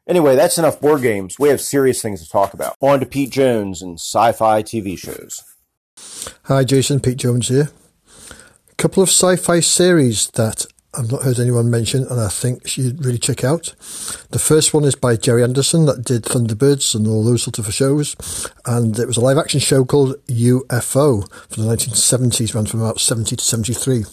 Anyway, 0.08 0.36
that's 0.36 0.58
enough 0.58 0.82
board 0.82 1.02
games. 1.02 1.38
We 1.40 1.50
have 1.50 1.62
serious 1.62 2.02
things 2.02 2.24
to 2.24 2.30
talk 2.30 2.54
about. 2.54 2.76
On 2.82 3.00
to 3.00 3.06
Pete 3.06 3.32
Jones 3.32 3.82
and 3.82 4.00
sci 4.00 4.32
fi 4.34 4.64
TV 4.64 4.98
shows. 4.98 5.44
Hi, 6.44 6.64
Jason. 6.64 7.00
Pete 7.00 7.18
Jones 7.18 7.48
here. 7.48 7.70
A 8.70 8.76
couple 8.76 9.04
of 9.04 9.10
sci 9.10 9.36
fi 9.36 9.60
series 9.60 10.28
that 10.32 10.66
I've 10.94 11.10
not 11.10 11.24
heard 11.24 11.40
anyone 11.40 11.70
mention, 11.70 12.06
and 12.06 12.20
I 12.20 12.28
think 12.28 12.64
you 12.64 12.84
should 12.84 13.06
really 13.06 13.18
check 13.18 13.46
out. 13.46 13.74
The 14.32 14.40
first 14.40 14.74
one 14.74 14.84
is 14.84 14.96
by 14.96 15.16
Gerry 15.16 15.42
Anderson 15.42 15.86
that 15.86 16.04
did 16.04 16.24
Thunderbirds 16.24 16.94
and 16.94 17.08
all 17.08 17.24
those 17.24 17.44
sort 17.44 17.60
of 17.60 17.74
shows, 17.74 18.16
and 18.66 19.00
it 19.00 19.08
was 19.08 19.16
a 19.16 19.22
live 19.22 19.38
action 19.38 19.62
show 19.62 19.86
called 19.86 20.16
UFO 20.28 21.32
from 21.50 21.64
the 21.64 21.74
1970s, 21.74 22.54
ran 22.54 22.66
from 22.66 22.82
about 22.82 23.00
70 23.00 23.38
to 23.38 23.44
73. 23.44 24.04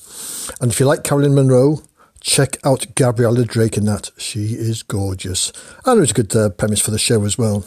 And 0.60 0.70
if 0.70 0.78
you 0.78 0.86
like 0.86 1.02
Carolyn 1.02 1.34
Munro, 1.34 1.78
check 2.20 2.56
out 2.64 2.94
Gabriella 2.94 3.44
Drake 3.44 3.76
in 3.76 3.84
that. 3.86 4.10
She 4.18 4.54
is 4.54 4.82
gorgeous, 4.82 5.52
and 5.84 5.98
it 5.98 6.00
was 6.00 6.10
a 6.10 6.14
good 6.14 6.34
uh, 6.34 6.50
premise 6.50 6.80
for 6.80 6.90
the 6.90 6.98
show 6.98 7.24
as 7.24 7.38
well. 7.38 7.64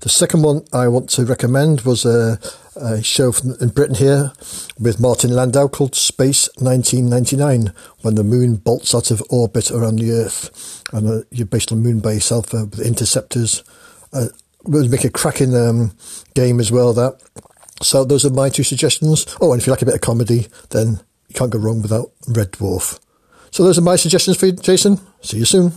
The 0.00 0.08
second 0.08 0.42
one 0.42 0.64
I 0.72 0.88
want 0.88 1.10
to 1.10 1.24
recommend 1.24 1.82
was 1.82 2.04
a, 2.04 2.38
a 2.76 3.02
show 3.02 3.32
from, 3.32 3.54
in 3.60 3.70
Britain 3.70 3.96
here 3.96 4.32
with 4.78 5.00
Martin 5.00 5.34
Landau 5.34 5.68
called 5.68 5.94
Space 5.94 6.48
1999, 6.58 7.72
when 8.02 8.14
the 8.14 8.24
moon 8.24 8.56
bolts 8.56 8.94
out 8.94 9.10
of 9.10 9.22
orbit 9.30 9.70
around 9.70 9.96
the 9.96 10.12
Earth. 10.12 10.82
And 10.92 11.08
uh, 11.08 11.24
you're 11.30 11.46
based 11.46 11.72
on 11.72 11.82
the 11.82 11.88
moon 11.88 12.00
by 12.00 12.12
yourself 12.12 12.54
uh, 12.54 12.66
with 12.66 12.80
interceptors. 12.80 13.64
Uh, 14.12 14.26
will 14.64 14.88
make 14.88 15.04
a 15.04 15.10
cracking 15.10 15.56
um, 15.56 15.92
game 16.34 16.60
as 16.60 16.70
well, 16.70 16.92
that. 16.92 17.20
So 17.82 18.04
those 18.04 18.24
are 18.24 18.30
my 18.30 18.48
two 18.48 18.62
suggestions. 18.62 19.26
Oh, 19.40 19.52
and 19.52 19.60
if 19.60 19.66
you 19.66 19.72
like 19.72 19.82
a 19.82 19.86
bit 19.86 19.96
of 19.96 20.00
comedy, 20.00 20.46
then 20.70 21.00
you 21.28 21.34
can't 21.34 21.50
go 21.50 21.58
wrong 21.58 21.82
without 21.82 22.12
Red 22.28 22.52
Dwarf. 22.52 23.00
So 23.52 23.64
those 23.64 23.76
are 23.76 23.82
my 23.82 23.96
suggestions 23.96 24.38
for 24.38 24.46
you, 24.46 24.52
Jason. 24.52 24.98
See 25.20 25.36
you 25.36 25.44
soon. 25.44 25.72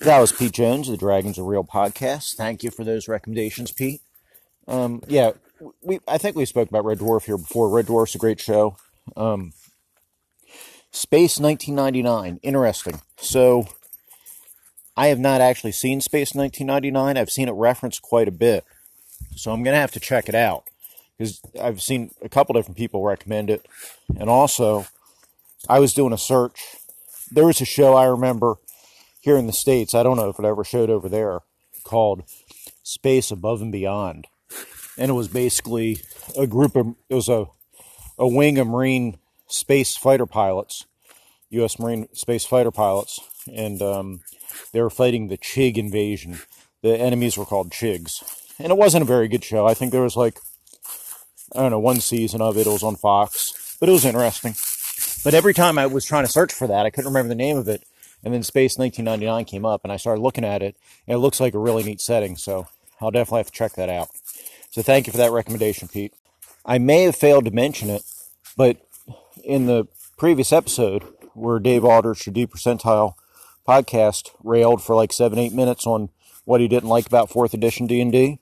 That 0.00 0.18
was 0.18 0.30
Pete 0.30 0.52
Jones, 0.52 0.88
the 0.88 0.98
Dragons 0.98 1.38
Are 1.38 1.44
Real 1.44 1.64
podcast. 1.64 2.34
Thank 2.34 2.62
you 2.62 2.70
for 2.70 2.84
those 2.84 3.08
recommendations, 3.08 3.72
Pete. 3.72 4.02
Um, 4.68 5.02
yeah, 5.08 5.30
we 5.82 6.00
I 6.06 6.18
think 6.18 6.36
we 6.36 6.44
spoke 6.44 6.68
about 6.68 6.84
Red 6.84 6.98
Dwarf 6.98 7.24
here 7.24 7.38
before. 7.38 7.70
Red 7.70 7.86
Dwarf's 7.86 8.14
a 8.14 8.18
great 8.18 8.40
show. 8.40 8.76
Um, 9.16 9.54
Space 10.90 11.40
1999, 11.40 12.40
interesting. 12.42 13.00
So, 13.16 13.68
I 14.98 15.06
have 15.06 15.18
not 15.18 15.40
actually 15.40 15.72
seen 15.72 16.02
Space 16.02 16.34
1999. 16.34 17.16
I've 17.16 17.30
seen 17.30 17.48
it 17.48 17.52
referenced 17.52 18.02
quite 18.02 18.28
a 18.28 18.32
bit, 18.32 18.64
so 19.34 19.50
I'm 19.50 19.62
gonna 19.62 19.76
have 19.78 19.92
to 19.92 20.00
check 20.00 20.28
it 20.28 20.34
out 20.34 20.64
because 21.16 21.40
I've 21.58 21.80
seen 21.80 22.10
a 22.20 22.28
couple 22.28 22.52
different 22.52 22.76
people 22.76 23.02
recommend 23.02 23.48
it, 23.48 23.66
and 24.18 24.28
also 24.28 24.86
I 25.68 25.78
was 25.78 25.94
doing 25.94 26.12
a 26.12 26.18
search. 26.18 26.76
There 27.30 27.46
was 27.46 27.60
a 27.60 27.64
show 27.64 27.94
I 27.94 28.06
remember 28.06 28.56
here 29.20 29.36
in 29.36 29.48
the 29.48 29.52
States, 29.52 29.94
I 29.94 30.04
don't 30.04 30.16
know 30.16 30.28
if 30.28 30.38
it 30.38 30.44
ever 30.44 30.62
showed 30.62 30.88
over 30.88 31.08
there, 31.08 31.40
called 31.82 32.22
Space 32.84 33.32
Above 33.32 33.60
and 33.60 33.72
Beyond. 33.72 34.28
And 34.96 35.10
it 35.10 35.14
was 35.14 35.26
basically 35.26 36.00
a 36.38 36.46
group 36.46 36.76
of, 36.76 36.94
it 37.08 37.14
was 37.14 37.28
a, 37.28 37.46
a 38.16 38.28
wing 38.28 38.58
of 38.58 38.68
Marine 38.68 39.18
space 39.48 39.96
fighter 39.96 40.26
pilots, 40.26 40.86
U.S. 41.50 41.78
Marine 41.78 42.06
space 42.12 42.44
fighter 42.44 42.70
pilots, 42.70 43.18
and 43.52 43.82
um, 43.82 44.20
they 44.72 44.80
were 44.80 44.90
fighting 44.90 45.26
the 45.26 45.38
Chig 45.38 45.76
invasion. 45.76 46.38
The 46.82 46.96
enemies 46.96 47.36
were 47.36 47.44
called 47.44 47.70
Chigs. 47.70 48.22
And 48.58 48.70
it 48.70 48.78
wasn't 48.78 49.02
a 49.02 49.06
very 49.06 49.28
good 49.28 49.44
show. 49.44 49.66
I 49.66 49.74
think 49.74 49.92
there 49.92 50.02
was 50.02 50.16
like, 50.16 50.38
I 51.54 51.60
don't 51.60 51.72
know, 51.72 51.78
one 51.78 52.00
season 52.00 52.40
of 52.40 52.56
it. 52.56 52.66
It 52.66 52.70
was 52.70 52.82
on 52.82 52.96
Fox, 52.96 53.76
but 53.80 53.88
it 53.88 53.92
was 53.92 54.04
interesting. 54.04 54.54
But 55.26 55.34
every 55.34 55.54
time 55.54 55.76
I 55.76 55.86
was 55.86 56.04
trying 56.04 56.24
to 56.24 56.30
search 56.30 56.52
for 56.52 56.68
that, 56.68 56.86
I 56.86 56.90
couldn't 56.90 57.10
remember 57.10 57.30
the 57.30 57.34
name 57.34 57.56
of 57.56 57.66
it. 57.66 57.82
And 58.22 58.32
then 58.32 58.44
Space 58.44 58.78
1999 58.78 59.44
came 59.46 59.66
up, 59.66 59.80
and 59.82 59.92
I 59.92 59.96
started 59.96 60.20
looking 60.20 60.44
at 60.44 60.62
it, 60.62 60.76
and 61.04 61.16
it 61.16 61.18
looks 61.18 61.40
like 61.40 61.52
a 61.52 61.58
really 61.58 61.82
neat 61.82 62.00
setting. 62.00 62.36
So 62.36 62.68
I'll 63.00 63.10
definitely 63.10 63.40
have 63.40 63.48
to 63.48 63.52
check 63.52 63.72
that 63.72 63.88
out. 63.88 64.08
So 64.70 64.82
thank 64.82 65.08
you 65.08 65.10
for 65.10 65.16
that 65.16 65.32
recommendation, 65.32 65.88
Pete. 65.88 66.14
I 66.64 66.78
may 66.78 67.02
have 67.02 67.16
failed 67.16 67.44
to 67.46 67.50
mention 67.50 67.90
it, 67.90 68.04
but 68.56 68.76
in 69.42 69.66
the 69.66 69.88
previous 70.16 70.52
episode 70.52 71.02
where 71.34 71.58
Dave 71.58 71.84
Aldrich, 71.84 72.24
the 72.24 72.30
D 72.30 72.46
Percentile 72.46 73.14
podcast, 73.66 74.30
railed 74.44 74.80
for 74.80 74.94
like 74.94 75.12
seven, 75.12 75.40
eight 75.40 75.52
minutes 75.52 75.88
on 75.88 76.10
what 76.44 76.60
he 76.60 76.68
didn't 76.68 76.88
like 76.88 77.08
about 77.08 77.30
fourth 77.30 77.52
edition 77.52 77.88
D&D, 77.88 78.38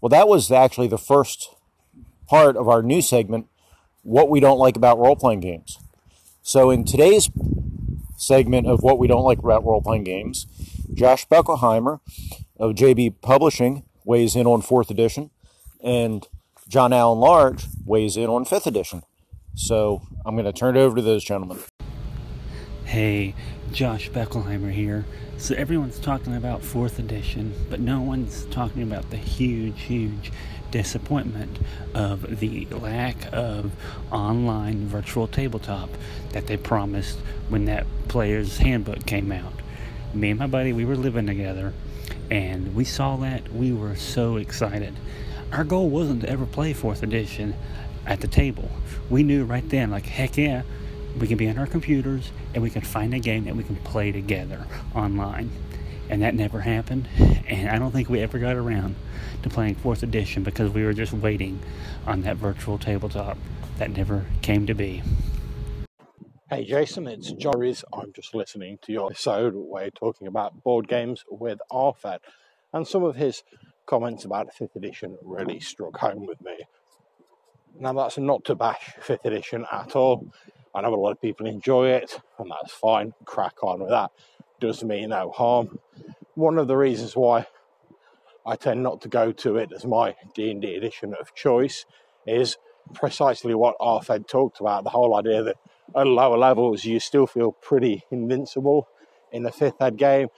well, 0.00 0.08
that 0.08 0.26
was 0.26 0.50
actually 0.50 0.88
the 0.88 0.96
first 0.96 1.54
part 2.26 2.56
of 2.56 2.66
our 2.66 2.82
new 2.82 3.02
segment, 3.02 3.46
what 4.02 4.30
we 4.30 4.40
don't 4.40 4.58
like 4.58 4.76
about 4.76 4.98
role-playing 4.98 5.40
games. 5.40 5.78
So 6.46 6.70
in 6.70 6.84
today's 6.84 7.30
segment 8.18 8.66
of 8.66 8.82
what 8.82 8.98
we 8.98 9.08
don't 9.08 9.24
like 9.24 9.38
about 9.38 9.64
role 9.64 9.80
playing 9.80 10.04
games. 10.04 10.46
Josh 10.92 11.26
Beckelheimer 11.26 12.00
of 12.58 12.74
JB 12.74 13.14
Publishing 13.22 13.82
weighs 14.04 14.36
in 14.36 14.46
on 14.46 14.60
fourth 14.60 14.90
edition, 14.90 15.30
and 15.82 16.28
John 16.68 16.92
Allen 16.92 17.18
Large 17.18 17.64
weighs 17.86 18.18
in 18.18 18.26
on 18.26 18.44
fifth 18.44 18.66
edition. 18.66 19.04
So 19.54 20.02
I'm 20.26 20.34
going 20.34 20.44
to 20.44 20.52
turn 20.52 20.76
it 20.76 20.80
over 20.80 20.96
to 20.96 21.02
those 21.02 21.24
gentlemen. 21.24 21.60
Hey, 22.84 23.34
Josh 23.72 24.10
Beckelheimer 24.10 24.70
here. 24.70 25.06
So 25.38 25.54
everyone's 25.54 25.98
talking 25.98 26.36
about 26.36 26.62
fourth 26.62 26.98
edition, 26.98 27.54
but 27.70 27.80
no 27.80 28.02
one's 28.02 28.44
talking 28.46 28.82
about 28.82 29.08
the 29.08 29.16
huge, 29.16 29.80
huge 29.80 30.30
disappointment 30.74 31.56
of 31.94 32.40
the 32.40 32.66
lack 32.66 33.32
of 33.32 33.70
online 34.10 34.88
virtual 34.88 35.28
tabletop 35.28 35.88
that 36.32 36.48
they 36.48 36.56
promised 36.56 37.16
when 37.48 37.66
that 37.66 37.86
player's 38.08 38.58
handbook 38.58 39.06
came 39.06 39.30
out. 39.30 39.52
Me 40.12 40.30
and 40.30 40.38
my 40.40 40.48
buddy, 40.48 40.72
we 40.72 40.84
were 40.84 40.96
living 40.96 41.28
together 41.28 41.72
and 42.28 42.74
we 42.74 42.84
saw 42.84 43.14
that. 43.18 43.52
We 43.52 43.70
were 43.70 43.94
so 43.94 44.36
excited. 44.36 44.96
Our 45.52 45.62
goal 45.62 45.88
wasn't 45.90 46.22
to 46.22 46.28
ever 46.28 46.44
play 46.44 46.72
fourth 46.72 47.04
edition 47.04 47.54
at 48.04 48.20
the 48.20 48.26
table. 48.26 48.68
We 49.08 49.22
knew 49.22 49.44
right 49.44 49.68
then, 49.68 49.92
like, 49.92 50.06
heck 50.06 50.36
yeah, 50.36 50.62
we 51.20 51.28
can 51.28 51.36
be 51.36 51.48
on 51.48 51.56
our 51.56 51.68
computers 51.68 52.32
and 52.52 52.64
we 52.64 52.70
can 52.70 52.82
find 52.82 53.14
a 53.14 53.20
game 53.20 53.44
that 53.44 53.54
we 53.54 53.62
can 53.62 53.76
play 53.76 54.10
together 54.10 54.66
online. 54.92 55.52
And 56.10 56.22
that 56.22 56.34
never 56.34 56.60
happened. 56.60 57.08
And 57.48 57.68
I 57.68 57.78
don't 57.78 57.90
think 57.90 58.08
we 58.08 58.20
ever 58.20 58.38
got 58.38 58.56
around 58.56 58.94
to 59.42 59.48
playing 59.48 59.76
4th 59.76 60.02
edition 60.02 60.42
because 60.42 60.70
we 60.70 60.84
were 60.84 60.92
just 60.92 61.12
waiting 61.12 61.60
on 62.06 62.22
that 62.22 62.36
virtual 62.36 62.78
tabletop 62.78 63.36
that 63.78 63.90
never 63.90 64.26
came 64.42 64.66
to 64.66 64.74
be. 64.74 65.02
Hey 66.50 66.64
Jason, 66.64 67.08
it's 67.08 67.32
Joris. 67.32 67.84
I'm 67.92 68.12
just 68.12 68.34
listening 68.34 68.78
to 68.82 68.92
your 68.92 69.10
episode 69.10 69.54
where 69.54 69.84
you're 69.84 69.90
talking 69.90 70.28
about 70.28 70.62
board 70.62 70.86
games 70.86 71.24
with 71.28 71.58
Arfed, 71.72 72.18
and 72.72 72.86
some 72.86 73.02
of 73.02 73.16
his 73.16 73.42
comments 73.86 74.24
about 74.24 74.54
5th 74.54 74.76
edition 74.76 75.18
really 75.22 75.58
struck 75.58 75.96
home 75.96 76.26
with 76.26 76.40
me. 76.42 76.58
Now, 77.80 77.92
that's 77.94 78.18
not 78.18 78.44
to 78.44 78.54
bash 78.54 78.92
5th 79.00 79.24
edition 79.24 79.66
at 79.72 79.96
all. 79.96 80.26
I 80.74 80.82
know 80.82 80.94
a 80.94 80.96
lot 80.96 81.12
of 81.12 81.20
people 81.20 81.46
enjoy 81.46 81.88
it, 81.88 82.20
and 82.38 82.50
that's 82.50 82.72
fine. 82.72 83.14
Crack 83.24 83.64
on 83.64 83.80
with 83.80 83.90
that. 83.90 84.12
Does 84.60 84.84
me 84.84 85.06
no 85.06 85.30
harm. 85.30 85.78
One 86.34 86.58
of 86.58 86.68
the 86.68 86.76
reasons 86.76 87.16
why 87.16 87.46
I 88.46 88.56
tend 88.56 88.82
not 88.82 89.00
to 89.02 89.08
go 89.08 89.32
to 89.32 89.56
it 89.56 89.72
as 89.74 89.84
my 89.84 90.14
D&D 90.34 90.74
edition 90.74 91.14
of 91.18 91.34
choice 91.34 91.86
is 92.26 92.56
precisely 92.92 93.54
what 93.54 93.78
Arfed 93.78 94.26
talked 94.26 94.60
about, 94.60 94.84
the 94.84 94.90
whole 94.90 95.16
idea 95.16 95.42
that 95.42 95.56
at 95.96 96.06
lower 96.06 96.36
levels 96.36 96.84
you 96.84 97.00
still 97.00 97.26
feel 97.26 97.52
pretty 97.52 98.04
invincible 98.10 98.88
in 99.32 99.42
the 99.42 99.52
fifth 99.52 99.80
ed 99.80 99.96
game. 99.96 100.28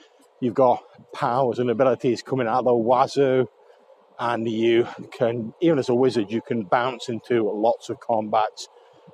You've 0.41 0.55
got 0.55 0.83
powers 1.13 1.59
and 1.59 1.71
abilities 1.71 2.23
coming 2.23 2.47
out 2.47 2.61
of 2.61 2.65
the 2.67 2.75
wazoo, 2.75 3.49
and 4.19 4.49
you 4.49 4.89
can, 5.13 5.55
even 5.61 5.79
as 5.79 5.89
a 5.89 5.95
wizard, 5.95 6.31
you 6.31 6.41
can 6.41 6.65
bounce 6.65 7.09
into 7.09 7.51
lots 7.51 7.89
of 7.91 8.01
combats 8.01 8.69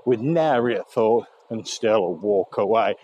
with 0.04 0.20
nary 0.20 0.76
a 0.76 0.84
thought 0.84 1.26
and 1.50 1.66
still 1.66 2.14
walk 2.14 2.56
away. 2.58 2.94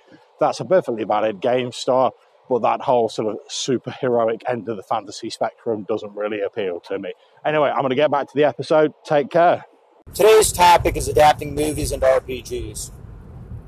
That's 0.40 0.61
a 0.61 0.64
perfectly 0.64 1.04
valid 1.04 1.40
game 1.40 1.73
style 1.73 2.14
but 2.49 2.62
that 2.62 2.80
whole 2.80 3.09
sort 3.09 3.35
of 3.35 3.38
superheroic 3.49 4.42
end 4.49 4.68
of 4.68 4.76
the 4.76 4.83
fantasy 4.83 5.30
spectrum 5.30 5.85
doesn't 5.88 6.14
really 6.14 6.40
appeal 6.40 6.80
to 6.80 6.99
me. 6.99 7.12
Anyway, 7.45 7.68
I'm 7.68 7.80
going 7.80 7.90
to 7.90 7.97
get 7.97 8.11
back 8.11 8.26
to 8.28 8.35
the 8.35 8.45
episode. 8.45 8.92
Take 9.04 9.30
care. 9.30 9.64
Today's 10.14 10.52
topic 10.52 10.97
is 10.97 11.09
adapting 11.09 11.54
movies 11.54 11.92
into 11.92 12.07
RPGs. 12.07 12.90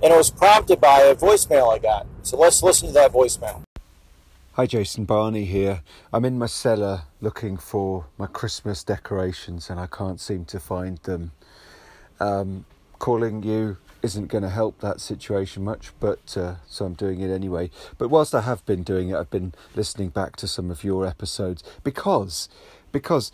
And 0.02 0.12
it 0.12 0.16
was 0.16 0.30
prompted 0.30 0.80
by 0.80 1.00
a 1.00 1.14
voicemail 1.14 1.74
I 1.74 1.78
got. 1.78 2.06
So 2.22 2.38
let's 2.38 2.62
listen 2.62 2.88
to 2.88 2.94
that 2.94 3.12
voicemail. 3.12 3.62
Hi, 4.54 4.66
Jason 4.66 5.04
Barney 5.04 5.44
here. 5.44 5.82
I'm 6.12 6.24
in 6.24 6.38
my 6.38 6.46
cellar 6.46 7.02
looking 7.20 7.56
for 7.58 8.06
my 8.16 8.26
Christmas 8.26 8.82
decorations 8.82 9.68
and 9.68 9.78
I 9.78 9.86
can't 9.86 10.20
seem 10.20 10.46
to 10.46 10.58
find 10.58 10.98
them. 10.98 11.32
Um, 12.18 12.64
calling 12.98 13.42
you 13.42 13.78
isn't 14.02 14.28
going 14.28 14.42
to 14.42 14.50
help 14.50 14.80
that 14.80 15.00
situation 15.00 15.64
much, 15.64 15.92
but 16.00 16.36
uh, 16.36 16.56
so 16.66 16.84
I'm 16.84 16.94
doing 16.94 17.20
it 17.20 17.30
anyway. 17.30 17.70
But 17.98 18.08
whilst 18.08 18.34
I 18.34 18.40
have 18.42 18.64
been 18.66 18.82
doing 18.82 19.10
it, 19.10 19.16
I've 19.16 19.30
been 19.30 19.52
listening 19.74 20.08
back 20.08 20.36
to 20.36 20.48
some 20.48 20.70
of 20.70 20.84
your 20.84 21.06
episodes 21.06 21.62
because 21.84 22.48
because 22.92 23.30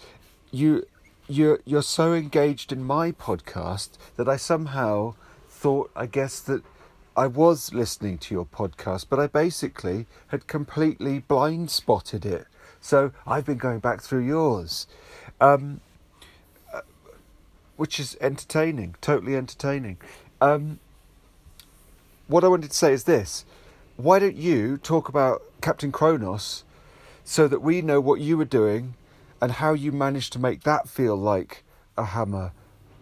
you 0.51 0.87
you're 1.29 1.61
you're 1.65 1.83
so 1.83 2.15
engaged 2.15 2.73
in 2.73 2.85
my 2.85 3.13
podcast 3.13 3.91
that 4.17 4.29
I 4.29 4.37
somehow 4.37 5.15
thought, 5.49 5.91
I 5.97 6.07
guess 6.07 6.41
that 6.41 6.63
I 7.17 7.27
was 7.27 7.73
listening 7.73 8.19
to 8.19 8.35
your 8.35 8.45
podcast, 8.45 9.07
but 9.09 9.19
I 9.19 9.27
basically 9.27 10.07
had 10.29 10.47
completely 10.47 11.21
blind 11.21 11.71
spotted 11.71 12.27
it. 12.27 12.47
So 12.81 13.13
I've 13.27 13.47
been 13.47 13.57
going 13.57 13.79
back 13.79 14.03
through 14.03 14.27
yours, 14.27 14.87
um, 15.41 15.81
uh, 16.73 16.83
which 17.77 17.99
is 17.99 18.17
entertaining, 18.21 18.97
totally 19.01 19.35
entertaining. 19.35 19.97
Um, 20.41 20.79
what 22.29 22.45
I 22.45 22.49
wanted 22.49 22.71
to 22.71 22.77
say 22.77 22.93
is 22.93 23.05
this: 23.05 23.45
Why 23.97 24.19
don't 24.19 24.37
you 24.37 24.79
talk 24.79 25.09
about 25.09 25.43
Captain 25.61 25.93
Kronos, 25.93 26.65
so 27.25 27.49
that 27.49 27.63
we 27.63 27.83
know 27.83 28.01
what 28.01 28.21
you 28.21 28.37
were 28.37 28.45
doing, 28.45 28.95
and 29.41 29.53
how 29.53 29.73
you 29.73 29.93
managed 29.93 30.33
to 30.35 30.39
make 30.39 30.63
that 30.63 30.89
feel 30.89 31.17
like 31.17 31.65
a 31.97 32.05
Hammer 32.05 32.53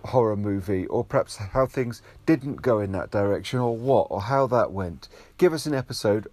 horror 0.06 0.36
movie, 0.36 0.86
or 0.86 1.04
perhaps 1.04 1.36
how 1.36 1.66
things 1.66 2.02
didn't 2.26 2.62
go 2.62 2.78
in 2.78 2.92
that 2.92 3.10
direction, 3.10 3.58
or 3.58 3.76
what, 3.76 4.06
or 4.10 4.22
how 4.22 4.46
that 4.46 4.70
went. 4.70 5.08
Give 5.38 5.52
us 5.52 5.66
an 5.66 5.74
episode. 5.74 6.28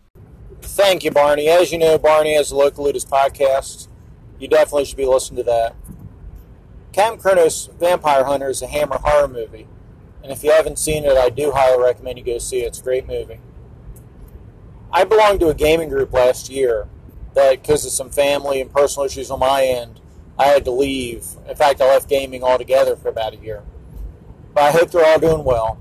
Thank 0.61 1.03
you, 1.03 1.11
Barney. 1.11 1.47
As 1.47 1.71
you 1.71 1.77
know, 1.77 1.97
Barney 1.97 2.35
has 2.35 2.51
a 2.51 2.55
Local 2.55 2.85
Ludus 2.85 3.05
podcast. 3.05 3.87
You 4.39 4.47
definitely 4.47 4.85
should 4.85 4.97
be 4.97 5.05
listening 5.05 5.37
to 5.37 5.43
that. 5.43 5.75
Cam 6.91 7.17
Kronos 7.17 7.69
Vampire 7.79 8.25
Hunter 8.25 8.49
is 8.49 8.61
a 8.61 8.67
Hammer 8.67 8.97
horror 8.97 9.27
movie. 9.27 9.67
And 10.23 10.31
if 10.31 10.43
you 10.43 10.51
haven't 10.51 10.77
seen 10.77 11.05
it, 11.05 11.17
I 11.17 11.29
do 11.29 11.51
highly 11.51 11.81
recommend 11.81 12.17
you 12.17 12.23
go 12.23 12.37
see 12.37 12.61
it. 12.63 12.67
It's 12.67 12.79
a 12.79 12.83
great 12.83 13.07
movie. 13.07 13.39
I 14.91 15.03
belonged 15.03 15.39
to 15.39 15.47
a 15.47 15.53
gaming 15.53 15.89
group 15.89 16.13
last 16.13 16.49
year 16.49 16.87
that, 17.33 17.61
because 17.61 17.85
of 17.85 17.91
some 17.91 18.09
family 18.09 18.61
and 18.61 18.71
personal 18.71 19.05
issues 19.05 19.31
on 19.31 19.39
my 19.39 19.63
end, 19.63 19.99
I 20.37 20.47
had 20.47 20.65
to 20.65 20.71
leave. 20.71 21.25
In 21.47 21.55
fact, 21.55 21.81
I 21.81 21.87
left 21.87 22.09
gaming 22.09 22.43
altogether 22.43 22.95
for 22.95 23.07
about 23.09 23.33
a 23.33 23.37
year. 23.37 23.63
But 24.53 24.63
I 24.63 24.71
hope 24.71 24.91
they're 24.91 25.05
all 25.05 25.19
doing 25.19 25.43
well. 25.43 25.79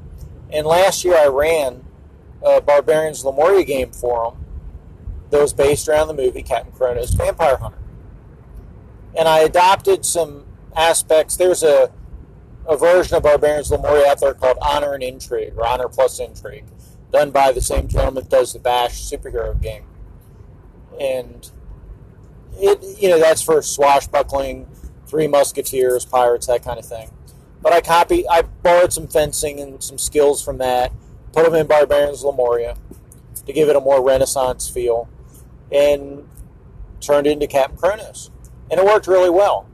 And 0.52 0.66
last 0.66 1.04
year 1.04 1.16
I 1.16 1.26
ran 1.26 1.84
a 2.42 2.60
Barbarians 2.60 3.24
Lemuria 3.24 3.64
game 3.64 3.90
for 3.90 4.30
them 4.30 4.44
that 5.30 5.40
was 5.40 5.52
based 5.52 5.88
around 5.88 6.08
the 6.08 6.14
movie 6.14 6.42
Captain 6.42 6.72
Kronos 6.72 7.14
Vampire 7.14 7.56
Hunter. 7.56 7.78
And 9.16 9.28
I 9.28 9.40
adopted 9.40 10.04
some 10.04 10.46
aspects. 10.76 11.36
There's 11.36 11.62
a, 11.62 11.90
a 12.70 12.76
version 12.76 13.16
of 13.16 13.24
Barbarians 13.24 13.70
Lemuria 13.70 14.06
out 14.06 14.20
there 14.20 14.32
called 14.32 14.56
Honor 14.62 14.94
and 14.94 15.02
Intrigue, 15.02 15.54
or 15.56 15.66
Honor 15.66 15.88
plus 15.88 16.20
Intrigue, 16.20 16.64
done 17.12 17.32
by 17.32 17.50
the 17.50 17.60
same 17.60 17.88
gentleman 17.88 18.22
that 18.22 18.30
does 18.30 18.52
the 18.52 18.60
Bash 18.60 19.02
superhero 19.02 19.60
game. 19.60 19.84
And 21.00 21.50
it, 22.54 23.02
you 23.02 23.08
know, 23.08 23.18
that's 23.18 23.42
for 23.42 23.60
swashbuckling, 23.60 24.68
Three 25.06 25.26
Musketeers, 25.26 26.04
pirates, 26.04 26.46
that 26.46 26.62
kind 26.62 26.78
of 26.78 26.86
thing. 26.86 27.10
But 27.60 27.72
I 27.72 27.80
copied, 27.80 28.26
I 28.30 28.42
borrowed 28.42 28.92
some 28.92 29.08
fencing 29.08 29.58
and 29.58 29.82
some 29.82 29.98
skills 29.98 30.42
from 30.42 30.58
that, 30.58 30.92
put 31.32 31.44
them 31.44 31.54
in 31.54 31.66
Barbarians 31.66 32.22
Lemuria 32.22 32.76
to 33.46 33.52
give 33.52 33.68
it 33.68 33.74
a 33.74 33.80
more 33.80 34.00
Renaissance 34.00 34.68
feel, 34.68 35.08
and 35.72 36.28
turned 37.00 37.26
it 37.26 37.32
into 37.32 37.48
Captain 37.48 37.76
Kronos. 37.76 38.30
And 38.70 38.78
it 38.78 38.86
worked 38.86 39.08
really 39.08 39.30
well. 39.30 39.66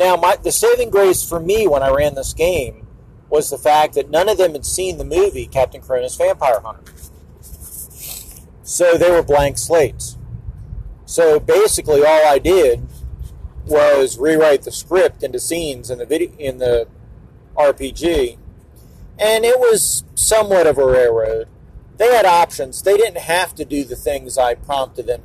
Now, 0.00 0.16
my, 0.16 0.36
the 0.36 0.50
saving 0.50 0.88
grace 0.88 1.22
for 1.22 1.38
me 1.38 1.68
when 1.68 1.82
I 1.82 1.90
ran 1.90 2.14
this 2.14 2.32
game 2.32 2.86
was 3.28 3.50
the 3.50 3.58
fact 3.58 3.94
that 3.94 4.08
none 4.08 4.30
of 4.30 4.38
them 4.38 4.52
had 4.52 4.64
seen 4.64 4.96
the 4.96 5.04
movie 5.04 5.46
Captain 5.46 5.82
Kronos 5.82 6.16
Vampire 6.16 6.60
Hunter. 6.60 6.90
So 8.62 8.96
they 8.96 9.10
were 9.10 9.22
blank 9.22 9.58
slates. 9.58 10.16
So 11.04 11.38
basically, 11.38 12.02
all 12.02 12.26
I 12.26 12.38
did 12.38 12.86
was 13.66 14.16
rewrite 14.16 14.62
the 14.62 14.72
script 14.72 15.22
into 15.22 15.38
scenes 15.38 15.90
in 15.90 15.98
the 15.98 16.06
video 16.06 16.32
in 16.38 16.58
the 16.58 16.88
RPG, 17.56 18.38
and 19.18 19.44
it 19.44 19.58
was 19.58 20.04
somewhat 20.14 20.66
of 20.66 20.78
a 20.78 20.86
railroad. 20.86 21.46
They 21.98 22.14
had 22.14 22.24
options. 22.24 22.82
They 22.82 22.96
didn't 22.96 23.18
have 23.18 23.54
to 23.56 23.66
do 23.66 23.84
the 23.84 23.96
things 23.96 24.38
I 24.38 24.54
prompted 24.54 25.06
them. 25.06 25.22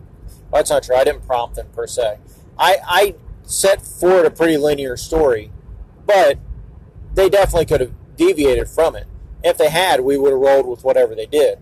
Well, 0.52 0.60
that's 0.60 0.70
not 0.70 0.84
true. 0.84 0.96
I 0.98 1.06
didn't 1.06 1.26
prompt 1.26 1.56
them 1.56 1.68
per 1.74 1.88
se. 1.88 2.18
I, 2.58 2.78
I 2.86 3.16
set 3.46 3.82
forward 3.82 4.26
a 4.26 4.32
pretty 4.32 4.58
linear 4.58 4.98
story, 4.98 5.52
but 6.06 6.40
they 7.14 7.30
definitely 7.30 7.66
could 7.66 7.82
have 7.82 7.94
deviated 8.16 8.68
from 8.68 8.96
it. 8.96 9.08
If 9.44 9.58
they 9.58 9.70
had, 9.70 10.02
we 10.02 10.18
would 10.18 10.32
have 10.32 10.40
rolled 10.40 10.68
with 10.68 10.84
whatever 10.84 11.16
they 11.16 11.26
did. 11.26 11.60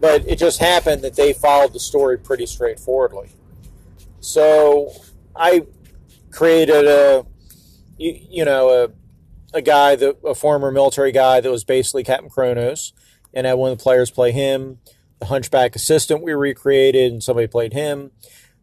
But 0.00 0.26
it 0.28 0.38
just 0.38 0.60
happened 0.60 1.02
that 1.02 1.16
they 1.16 1.32
followed 1.32 1.72
the 1.72 1.80
story 1.80 2.18
pretty 2.18 2.46
straightforwardly. 2.46 3.30
So 4.20 4.92
I 5.34 5.66
created 6.30 6.86
a, 6.86 7.26
you, 7.96 8.20
you 8.30 8.44
know, 8.44 8.68
a, 8.68 8.90
a 9.56 9.62
guy 9.62 9.96
that 9.96 10.18
a 10.24 10.34
former 10.34 10.70
military 10.70 11.10
guy 11.10 11.40
that 11.40 11.50
was 11.50 11.64
basically 11.64 12.04
Captain 12.04 12.28
Kronos, 12.28 12.92
and 13.34 13.46
had 13.46 13.54
one 13.54 13.72
of 13.72 13.78
the 13.78 13.82
players 13.82 14.10
play 14.10 14.32
him. 14.32 14.78
The 15.18 15.26
Hunchback 15.26 15.74
assistant 15.74 16.22
we 16.22 16.32
recreated, 16.32 17.12
and 17.12 17.22
somebody 17.22 17.46
played 17.46 17.72
him. 17.72 18.12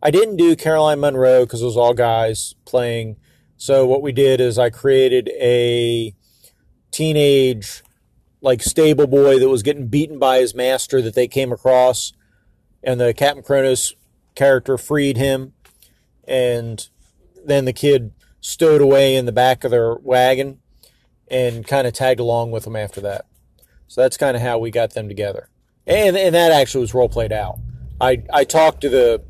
I 0.05 0.11
didn't 0.11 0.35
do 0.35 0.55
Caroline 0.55 0.99
Munro 0.99 1.45
because 1.45 1.63
it 1.63 1.65
was 1.65 1.75
all 1.75 1.95
guys 1.95 2.53
playing. 2.63 3.17
So 3.57 3.87
what 3.87 4.03
we 4.03 4.11
did 4.11 4.39
is 4.39 4.59
I 4.59 4.69
created 4.69 5.29
a 5.29 6.13
teenage, 6.91 7.81
like 8.39 8.61
stable 8.61 9.07
boy 9.07 9.39
that 9.39 9.49
was 9.49 9.63
getting 9.63 9.87
beaten 9.87 10.19
by 10.19 10.37
his 10.37 10.53
master 10.53 11.01
that 11.01 11.15
they 11.15 11.27
came 11.27 11.51
across, 11.51 12.13
and 12.83 13.01
the 13.01 13.15
Captain 13.15 13.41
Kronos 13.41 13.95
character 14.35 14.77
freed 14.77 15.17
him, 15.17 15.53
and 16.27 16.87
then 17.43 17.65
the 17.65 17.73
kid 17.73 18.11
stowed 18.41 18.81
away 18.81 19.15
in 19.15 19.25
the 19.25 19.31
back 19.31 19.63
of 19.63 19.71
their 19.71 19.95
wagon 19.95 20.59
and 21.29 21.65
kind 21.65 21.87
of 21.87 21.93
tagged 21.93 22.19
along 22.19 22.51
with 22.51 22.65
them 22.65 22.75
after 22.75 23.01
that. 23.01 23.25
So 23.87 24.01
that's 24.01 24.17
kind 24.17 24.37
of 24.37 24.43
how 24.43 24.59
we 24.59 24.69
got 24.69 24.93
them 24.93 25.07
together. 25.07 25.49
And 25.87 26.15
and 26.15 26.35
that 26.35 26.51
actually 26.51 26.81
was 26.81 26.93
role 26.93 27.09
played 27.09 27.31
out. 27.31 27.57
I 27.99 28.21
I 28.31 28.43
talked 28.43 28.81
to 28.81 28.89
the 28.89 29.23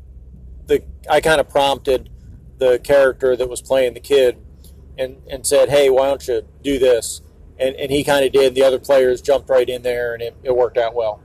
the 0.66 0.82
I 1.08 1.20
kind 1.20 1.40
of 1.40 1.48
prompted 1.48 2.10
the 2.58 2.78
character 2.78 3.36
that 3.36 3.48
was 3.48 3.60
playing 3.60 3.94
the 3.94 4.00
kid 4.00 4.38
and 4.98 5.16
and 5.28 5.46
said, 5.46 5.68
"Hey, 5.68 5.90
why 5.90 6.06
don't 6.06 6.26
you 6.26 6.42
do 6.62 6.78
this?" 6.78 7.22
And 7.58 7.74
and 7.76 7.90
he 7.90 8.04
kind 8.04 8.24
of 8.24 8.32
did. 8.32 8.54
The 8.54 8.62
other 8.62 8.78
players 8.78 9.20
jumped 9.20 9.48
right 9.48 9.68
in 9.68 9.82
there 9.82 10.14
and 10.14 10.22
it, 10.22 10.36
it 10.42 10.56
worked 10.56 10.78
out 10.78 10.94
well. 10.94 11.20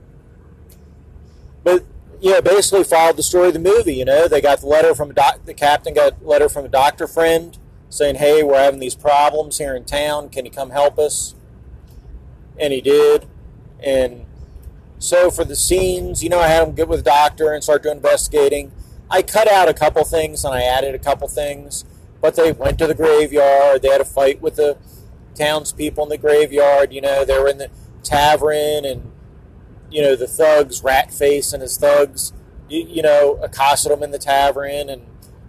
But 1.64 1.84
yeah, 2.20 2.40
basically 2.40 2.84
followed 2.84 3.16
the 3.16 3.22
story 3.22 3.48
of 3.48 3.54
the 3.54 3.60
movie. 3.60 3.96
You 3.96 4.04
know, 4.04 4.28
they 4.28 4.40
got 4.40 4.60
the 4.60 4.66
letter 4.66 4.94
from 4.94 5.10
a 5.10 5.14
doc, 5.14 5.44
the 5.44 5.54
captain 5.54 5.94
got 5.94 6.20
a 6.22 6.24
letter 6.24 6.48
from 6.48 6.64
a 6.64 6.68
doctor 6.68 7.06
friend 7.06 7.58
saying, 7.88 8.16
"Hey, 8.16 8.42
we're 8.42 8.58
having 8.58 8.80
these 8.80 8.94
problems 8.94 9.58
here 9.58 9.74
in 9.74 9.84
town. 9.84 10.28
Can 10.28 10.44
you 10.44 10.50
come 10.50 10.70
help 10.70 10.98
us?" 10.98 11.34
And 12.58 12.72
he 12.72 12.80
did. 12.80 13.26
And 13.80 14.26
so 14.98 15.30
for 15.30 15.44
the 15.44 15.56
scenes, 15.56 16.22
you 16.22 16.28
know, 16.28 16.38
I 16.38 16.46
had 16.46 16.68
him 16.68 16.74
get 16.74 16.86
with 16.86 17.00
the 17.00 17.10
doctor 17.10 17.52
and 17.52 17.62
start 17.62 17.82
doing 17.82 17.96
investigating. 17.96 18.70
I 19.12 19.20
cut 19.22 19.46
out 19.46 19.68
a 19.68 19.74
couple 19.74 20.02
things 20.04 20.42
and 20.42 20.54
I 20.54 20.62
added 20.62 20.94
a 20.94 20.98
couple 20.98 21.28
things, 21.28 21.84
but 22.22 22.34
they 22.34 22.50
went 22.50 22.78
to 22.78 22.86
the 22.86 22.94
graveyard. 22.94 23.82
They 23.82 23.88
had 23.88 24.00
a 24.00 24.06
fight 24.06 24.40
with 24.40 24.56
the 24.56 24.78
townspeople 25.34 26.04
in 26.04 26.08
the 26.08 26.16
graveyard. 26.16 26.94
You 26.94 27.02
know, 27.02 27.24
they 27.24 27.38
were 27.38 27.48
in 27.48 27.58
the 27.58 27.70
tavern 28.02 28.86
and 28.86 29.12
you 29.90 30.00
know, 30.00 30.16
the 30.16 30.26
thugs, 30.26 30.80
Ratface 30.80 31.52
and 31.52 31.60
his 31.60 31.76
thugs, 31.76 32.32
you, 32.70 32.86
you 32.88 33.02
know, 33.02 33.38
accosted 33.42 33.92
him 33.92 34.02
in 34.02 34.10
the 34.10 34.18
tavern 34.18 34.88
and 34.88 35.02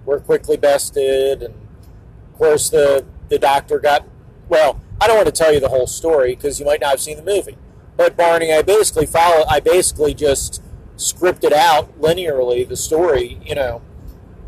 were 0.06 0.19
quickly 0.19 0.58
bested. 0.58 1.41
And 1.41 1.54
of 1.54 2.38
course, 2.38 2.69
the, 2.69 3.06
the 3.30 3.39
doctor 3.39 3.80
got, 3.80 4.06
well, 4.49 4.82
I 4.99 5.08
don't 5.08 5.15
want 5.15 5.28
to 5.28 5.32
tell 5.32 5.54
you 5.54 5.62
the 5.62 5.69
whole 5.69 5.88
story 5.88 6.36
because 6.36 6.60
you 6.60 6.65
might 6.65 6.82
not 6.82 6.89
have 6.91 7.02
seen 7.02 7.15
the 7.15 7.23
movie. 7.23 7.58
But 7.95 8.17
Barney, 8.17 8.52
I 8.52 8.62
basically 8.62 9.06
follow, 9.06 9.45
I 9.47 9.62
basically 9.62 10.13
just 10.13 10.62
scripted 10.98 11.52
out 11.52 12.00
linearly 12.00 12.68
the 12.68 12.76
story, 12.76 13.40
you 13.44 13.56
know, 13.56 13.82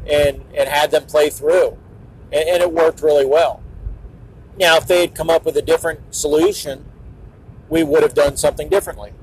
and, 0.09 0.43
and 0.55 0.69
had 0.69 0.91
them 0.91 1.05
play 1.05 1.29
through. 1.29 1.77
And, 2.31 2.47
and 2.47 2.63
it 2.63 2.71
worked 2.71 3.01
really 3.01 3.25
well. 3.25 3.61
Now, 4.57 4.77
if 4.77 4.87
they 4.87 5.01
had 5.01 5.15
come 5.15 5.29
up 5.29 5.45
with 5.45 5.57
a 5.57 5.61
different 5.61 6.15
solution, 6.15 6.85
we 7.69 7.83
would 7.83 8.03
have 8.03 8.13
done 8.13 8.37
something 8.37 8.69
differently 8.69 9.13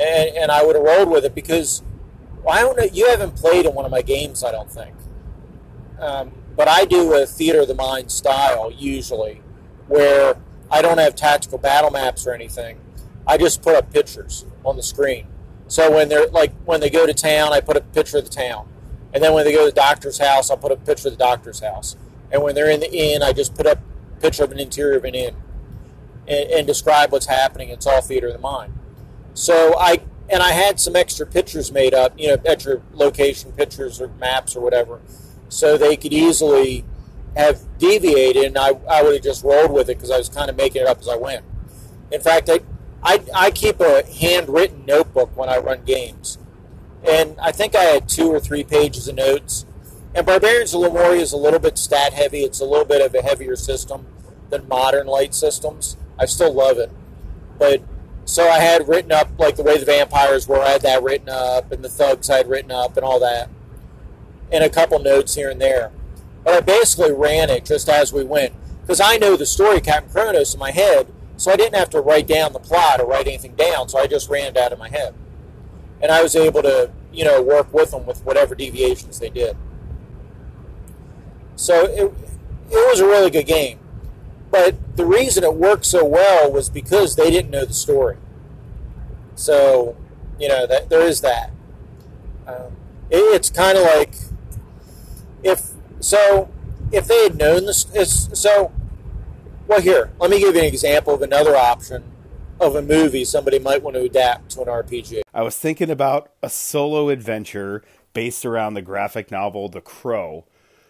and, 0.00 0.36
and 0.36 0.50
I 0.50 0.64
would 0.64 0.76
have 0.76 0.84
rolled 0.84 1.10
with 1.10 1.24
it 1.24 1.34
because 1.34 1.82
I 2.48 2.60
don't 2.60 2.76
know. 2.76 2.84
You 2.84 3.08
haven't 3.08 3.36
played 3.36 3.66
in 3.66 3.74
one 3.74 3.84
of 3.84 3.90
my 3.90 4.02
games, 4.02 4.42
I 4.42 4.50
don't 4.50 4.70
think. 4.70 4.94
Um, 5.98 6.32
but 6.56 6.68
I 6.68 6.84
do 6.84 7.14
a 7.14 7.26
theater 7.26 7.60
of 7.60 7.68
the 7.68 7.74
mind 7.74 8.10
style 8.10 8.72
usually, 8.72 9.42
where 9.88 10.36
I 10.70 10.82
don't 10.82 10.98
have 10.98 11.14
tactical 11.14 11.58
battle 11.58 11.90
maps 11.90 12.26
or 12.26 12.32
anything. 12.32 12.78
I 13.26 13.36
just 13.36 13.62
put 13.62 13.74
up 13.74 13.92
pictures 13.92 14.46
on 14.64 14.76
the 14.76 14.82
screen. 14.82 15.26
So 15.70 15.88
when 15.88 16.08
they're 16.08 16.26
like 16.26 16.52
when 16.64 16.80
they 16.80 16.90
go 16.90 17.06
to 17.06 17.14
town, 17.14 17.52
I 17.52 17.60
put 17.60 17.76
a 17.76 17.80
picture 17.80 18.18
of 18.18 18.24
the 18.24 18.30
town, 18.30 18.68
and 19.14 19.22
then 19.22 19.32
when 19.32 19.44
they 19.44 19.52
go 19.52 19.60
to 19.60 19.72
the 19.72 19.80
doctor's 19.80 20.18
house, 20.18 20.50
I'll 20.50 20.56
put 20.56 20.72
a 20.72 20.76
picture 20.76 21.06
of 21.06 21.14
the 21.14 21.24
doctor's 21.24 21.60
house. 21.60 21.96
And 22.32 22.42
when 22.42 22.56
they're 22.56 22.70
in 22.70 22.80
the 22.80 22.92
inn, 22.92 23.22
I 23.22 23.32
just 23.32 23.54
put 23.54 23.66
up 23.66 23.78
a 23.78 24.20
picture 24.20 24.42
of 24.42 24.50
an 24.50 24.58
interior 24.58 24.98
of 24.98 25.04
an 25.04 25.14
inn, 25.14 25.36
and, 26.26 26.50
and 26.50 26.66
describe 26.66 27.12
what's 27.12 27.26
happening. 27.26 27.68
It's 27.68 27.86
all 27.86 28.02
theater 28.02 28.26
of 28.26 28.32
the 28.32 28.40
mind. 28.40 28.76
So 29.34 29.78
I 29.78 30.02
and 30.28 30.42
I 30.42 30.50
had 30.50 30.80
some 30.80 30.96
extra 30.96 31.24
pictures 31.24 31.70
made 31.70 31.94
up, 31.94 32.18
you 32.18 32.26
know, 32.26 32.36
extra 32.44 32.82
location 32.92 33.52
pictures 33.52 34.00
or 34.00 34.08
maps 34.18 34.56
or 34.56 34.60
whatever, 34.60 35.00
so 35.48 35.78
they 35.78 35.96
could 35.96 36.12
easily 36.12 36.84
have 37.36 37.60
deviated, 37.78 38.42
and 38.42 38.58
I, 38.58 38.70
I 38.90 39.04
would 39.04 39.14
have 39.14 39.22
just 39.22 39.44
rolled 39.44 39.70
with 39.70 39.88
it 39.88 39.98
because 39.98 40.10
I 40.10 40.18
was 40.18 40.28
kind 40.28 40.50
of 40.50 40.56
making 40.56 40.82
it 40.82 40.88
up 40.88 40.98
as 40.98 41.06
I 41.06 41.14
went. 41.14 41.44
In 42.10 42.20
fact, 42.20 42.50
I, 42.50 42.58
I, 43.02 43.22
I 43.34 43.50
keep 43.50 43.80
a 43.80 44.04
handwritten 44.04 44.84
notebook 44.84 45.34
when 45.36 45.48
I 45.48 45.58
run 45.58 45.84
games. 45.84 46.38
And 47.06 47.36
I 47.40 47.50
think 47.52 47.74
I 47.74 47.84
had 47.84 48.08
two 48.08 48.28
or 48.28 48.40
three 48.40 48.62
pages 48.64 49.08
of 49.08 49.16
notes. 49.16 49.64
And 50.14 50.26
Barbarians 50.26 50.74
of 50.74 50.80
Lemuria 50.80 51.20
is 51.20 51.32
a 51.32 51.38
little 51.38 51.60
bit 51.60 51.78
stat 51.78 52.12
heavy. 52.12 52.40
It's 52.40 52.60
a 52.60 52.64
little 52.64 52.84
bit 52.84 53.00
of 53.00 53.14
a 53.14 53.22
heavier 53.22 53.56
system 53.56 54.06
than 54.50 54.68
modern 54.68 55.06
light 55.06 55.34
systems. 55.34 55.96
I 56.18 56.26
still 56.26 56.52
love 56.52 56.78
it. 56.78 56.90
But 57.58 57.82
so 58.24 58.48
I 58.48 58.58
had 58.58 58.88
written 58.88 59.12
up 59.12 59.28
like 59.38 59.56
the 59.56 59.62
way 59.62 59.78
the 59.78 59.86
vampires 59.86 60.46
were, 60.46 60.60
I 60.60 60.70
had 60.70 60.82
that 60.82 61.02
written 61.02 61.28
up, 61.28 61.72
and 61.72 61.82
the 61.82 61.88
thugs 61.88 62.28
I 62.28 62.38
had 62.38 62.48
written 62.48 62.70
up, 62.70 62.96
and 62.96 63.04
all 63.04 63.18
that. 63.20 63.48
And 64.52 64.62
a 64.62 64.68
couple 64.68 64.98
notes 64.98 65.34
here 65.34 65.48
and 65.48 65.60
there. 65.60 65.90
But 66.44 66.54
I 66.54 66.60
basically 66.60 67.12
ran 67.12 67.50
it 67.50 67.64
just 67.64 67.88
as 67.88 68.12
we 68.12 68.24
went. 68.24 68.52
Because 68.82 69.00
I 69.00 69.16
know 69.16 69.36
the 69.36 69.46
story, 69.46 69.80
Captain 69.80 70.10
Kronos, 70.10 70.54
in 70.54 70.60
my 70.60 70.70
head, 70.70 71.06
so 71.40 71.50
I 71.50 71.56
didn't 71.56 71.76
have 71.76 71.88
to 71.90 72.02
write 72.02 72.26
down 72.26 72.52
the 72.52 72.58
plot 72.58 73.00
or 73.00 73.06
write 73.06 73.26
anything 73.26 73.54
down, 73.54 73.88
so 73.88 73.98
I 73.98 74.06
just 74.06 74.28
ran 74.28 74.48
it 74.48 74.58
out 74.58 74.74
of 74.74 74.78
my 74.78 74.90
head. 74.90 75.14
And 76.02 76.12
I 76.12 76.22
was 76.22 76.36
able 76.36 76.60
to, 76.60 76.90
you 77.14 77.24
know, 77.24 77.40
work 77.40 77.72
with 77.72 77.92
them 77.92 78.04
with 78.04 78.22
whatever 78.26 78.54
deviations 78.54 79.18
they 79.18 79.30
did. 79.30 79.56
So 81.56 81.86
it, 81.86 82.12
it 82.70 82.90
was 82.90 83.00
a 83.00 83.06
really 83.06 83.30
good 83.30 83.46
game. 83.46 83.78
But 84.50 84.98
the 84.98 85.06
reason 85.06 85.42
it 85.42 85.54
worked 85.54 85.86
so 85.86 86.04
well 86.04 86.52
was 86.52 86.68
because 86.68 87.16
they 87.16 87.30
didn't 87.30 87.50
know 87.50 87.64
the 87.64 87.72
story. 87.72 88.18
So, 89.34 89.96
you 90.38 90.46
know, 90.46 90.66
that 90.66 90.90
there 90.90 91.06
is 91.06 91.22
that. 91.22 91.52
Um, 92.46 92.76
it, 93.08 93.16
it's 93.16 93.48
kind 93.48 93.78
of 93.78 93.84
like 93.84 94.14
if 95.42 95.70
so 96.00 96.50
if 96.92 97.06
they 97.06 97.22
had 97.22 97.38
known 97.38 97.64
this 97.64 98.28
so 98.34 98.72
well 99.70 99.80
here 99.80 100.10
let 100.18 100.30
me 100.30 100.40
give 100.40 100.54
you 100.54 100.60
an 100.60 100.66
example 100.66 101.14
of 101.14 101.22
another 101.22 101.56
option 101.56 102.02
of 102.60 102.74
a 102.74 102.82
movie 102.82 103.24
somebody 103.24 103.58
might 103.58 103.82
want 103.82 103.94
to 103.94 104.02
adapt 104.02 104.50
to 104.50 104.60
an 104.60 104.66
rpg 104.66 105.22
I 105.32 105.42
was 105.42 105.56
thinking 105.56 105.90
about 105.90 106.32
a 106.42 106.50
solo 106.50 107.08
adventure 107.08 107.84
based 108.12 108.44
around 108.44 108.74
the 108.74 108.82
graphic 108.82 109.30
novel 109.30 109.68
The 109.68 109.80
Crow. 109.80 110.44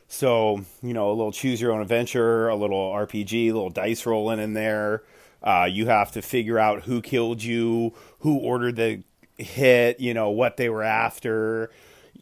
So, 0.08 0.64
you 0.82 0.94
know, 0.94 1.10
a 1.10 1.12
little 1.12 1.32
choose 1.32 1.60
your 1.60 1.72
own 1.72 1.82
adventure, 1.82 2.48
a 2.48 2.56
little 2.56 2.92
RPG, 2.92 3.50
a 3.50 3.52
little 3.52 3.70
dice 3.70 4.06
rolling 4.06 4.40
in 4.40 4.54
there. 4.54 5.04
Uh, 5.42 5.68
you 5.70 5.86
have 5.86 6.10
to 6.12 6.22
figure 6.22 6.58
out 6.58 6.82
who 6.82 7.00
killed 7.00 7.42
you, 7.42 7.92
who 8.20 8.38
ordered 8.38 8.76
the 8.76 9.02
hit, 9.36 10.00
you 10.00 10.12
know, 10.12 10.30
what 10.30 10.56
they 10.56 10.68
were 10.68 10.82
after, 10.82 11.70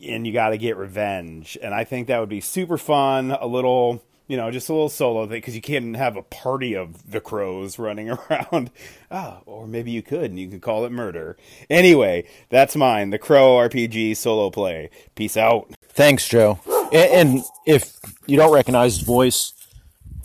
and 0.06 0.26
you 0.26 0.32
got 0.32 0.50
to 0.50 0.58
get 0.58 0.76
revenge. 0.76 1.56
And 1.62 1.74
I 1.74 1.84
think 1.84 2.08
that 2.08 2.20
would 2.20 2.28
be 2.28 2.40
super 2.40 2.78
fun, 2.78 3.30
a 3.30 3.46
little, 3.46 4.02
you 4.28 4.36
know, 4.36 4.50
just 4.50 4.68
a 4.68 4.72
little 4.72 4.88
solo 4.88 5.26
thing 5.26 5.38
because 5.38 5.56
you 5.56 5.60
can't 5.60 5.96
have 5.96 6.16
a 6.16 6.22
party 6.22 6.74
of 6.74 7.10
the 7.10 7.20
crows 7.20 7.78
running 7.78 8.10
around. 8.30 8.70
Ah, 9.10 9.40
or 9.46 9.66
maybe 9.66 9.90
you 9.90 10.02
could, 10.02 10.30
and 10.30 10.38
you 10.38 10.48
could 10.48 10.62
call 10.62 10.84
it 10.84 10.92
murder. 10.92 11.36
Anyway, 11.68 12.28
that's 12.50 12.76
mine, 12.76 13.10
the 13.10 13.18
Crow 13.18 13.56
RPG 13.56 14.16
solo 14.16 14.50
play. 14.50 14.90
Peace 15.16 15.36
out. 15.36 15.72
thanks 15.88 16.28
joe 16.28 16.60
and, 16.92 17.28
and 17.28 17.44
if 17.66 17.98
you 18.26 18.36
don't 18.36 18.52
recognize 18.52 18.98
his 18.98 19.04
voice 19.04 19.52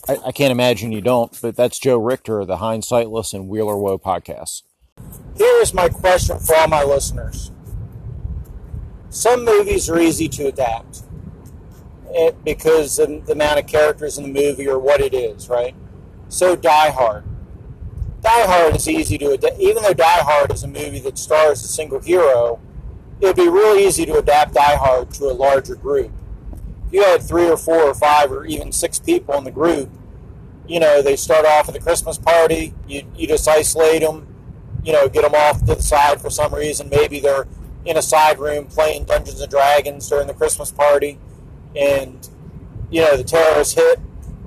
I, 0.07 0.17
I 0.27 0.31
can't 0.31 0.51
imagine 0.51 0.91
you 0.91 1.01
don't 1.01 1.35
but 1.41 1.55
that's 1.55 1.79
joe 1.79 1.97
richter 1.97 2.41
of 2.41 2.47
the 2.47 2.57
hindsightless 2.57 3.33
and 3.33 3.47
wheeler 3.47 3.77
woe 3.77 3.97
podcasts 3.97 4.61
here 5.35 5.61
is 5.61 5.73
my 5.73 5.89
question 5.89 6.37
for 6.37 6.55
all 6.55 6.67
my 6.67 6.83
listeners 6.83 7.51
some 9.09 9.43
movies 9.45 9.89
are 9.89 9.99
easy 9.99 10.27
to 10.29 10.47
adapt 10.47 11.03
it, 12.13 12.43
because 12.43 12.99
of 12.99 13.25
the 13.25 13.33
amount 13.33 13.59
of 13.59 13.67
characters 13.67 14.17
in 14.17 14.23
the 14.23 14.41
movie 14.41 14.67
or 14.67 14.79
what 14.79 15.01
it 15.01 15.13
is, 15.13 15.49
right? 15.49 15.75
So 16.29 16.55
Die 16.55 16.89
Hard. 16.91 17.23
Die 18.21 18.45
Hard 18.47 18.75
is 18.75 18.87
easy 18.87 19.17
to 19.17 19.31
adapt. 19.31 19.59
Even 19.59 19.83
though 19.83 19.93
Die 19.93 20.23
Hard 20.23 20.51
is 20.51 20.63
a 20.63 20.67
movie 20.67 20.99
that 20.99 21.17
stars 21.17 21.63
a 21.63 21.67
single 21.67 21.99
hero, 21.99 22.59
it 23.19 23.25
would 23.25 23.35
be 23.35 23.49
really 23.49 23.85
easy 23.85 24.05
to 24.05 24.17
adapt 24.17 24.53
Die 24.53 24.75
Hard 24.75 25.11
to 25.11 25.25
a 25.25 25.33
larger 25.33 25.75
group. 25.75 26.11
If 26.87 26.93
you 26.93 27.03
had 27.03 27.21
three 27.21 27.49
or 27.49 27.57
four 27.57 27.81
or 27.81 27.93
five 27.93 28.31
or 28.31 28.45
even 28.45 28.71
six 28.71 28.99
people 28.99 29.35
in 29.35 29.43
the 29.43 29.51
group, 29.51 29.89
you 30.67 30.79
know, 30.79 31.01
they 31.01 31.15
start 31.15 31.45
off 31.45 31.67
at 31.67 31.73
the 31.73 31.79
Christmas 31.79 32.17
party, 32.17 32.73
you, 32.87 33.03
you 33.15 33.27
just 33.27 33.47
isolate 33.47 34.01
them, 34.01 34.27
you 34.83 34.93
know, 34.93 35.09
get 35.09 35.23
them 35.23 35.35
off 35.35 35.59
to 35.59 35.75
the 35.75 35.81
side 35.81 36.21
for 36.21 36.29
some 36.29 36.53
reason. 36.53 36.89
Maybe 36.89 37.19
they're 37.19 37.47
in 37.85 37.97
a 37.97 38.01
side 38.01 38.39
room 38.39 38.67
playing 38.67 39.05
Dungeons 39.05 39.41
and 39.41 39.51
Dragons 39.51 40.07
during 40.07 40.27
the 40.27 40.33
Christmas 40.33 40.71
party, 40.71 41.19
and 41.75 42.29
you 42.89 43.01
know 43.01 43.17
the 43.17 43.23
terrorists 43.23 43.73
hit, 43.73 43.99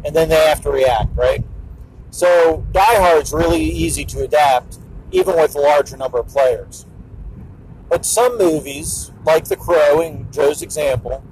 and 0.05 0.15
then 0.15 0.29
they 0.29 0.47
have 0.47 0.61
to 0.63 0.71
react, 0.71 1.17
right? 1.17 1.45
So 2.11 2.65
Die 2.73 3.01
Hard's 3.01 3.33
really 3.33 3.63
easy 3.63 4.05
to 4.07 4.23
adapt, 4.25 4.79
even 5.11 5.37
with 5.37 5.55
a 5.55 5.61
larger 5.61 5.97
number 5.97 6.19
of 6.19 6.29
players. 6.29 6.87
But 7.89 8.05
some 8.05 8.39
movies, 8.39 9.13
like 9.25 9.45
The 9.45 9.57
Crow 9.57 10.01
in 10.01 10.31
Joe's 10.33 10.63
example, 10.63 11.23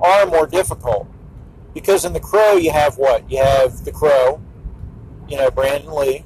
are 0.00 0.26
more 0.26 0.46
difficult 0.46 1.08
because 1.72 2.04
in 2.04 2.12
The 2.12 2.20
Crow 2.20 2.54
you 2.56 2.70
have 2.70 2.98
what? 2.98 3.28
You 3.30 3.38
have 3.38 3.84
The 3.84 3.92
Crow, 3.92 4.40
you 5.28 5.36
know 5.36 5.50
Brandon 5.50 5.92
Lee, 5.92 6.24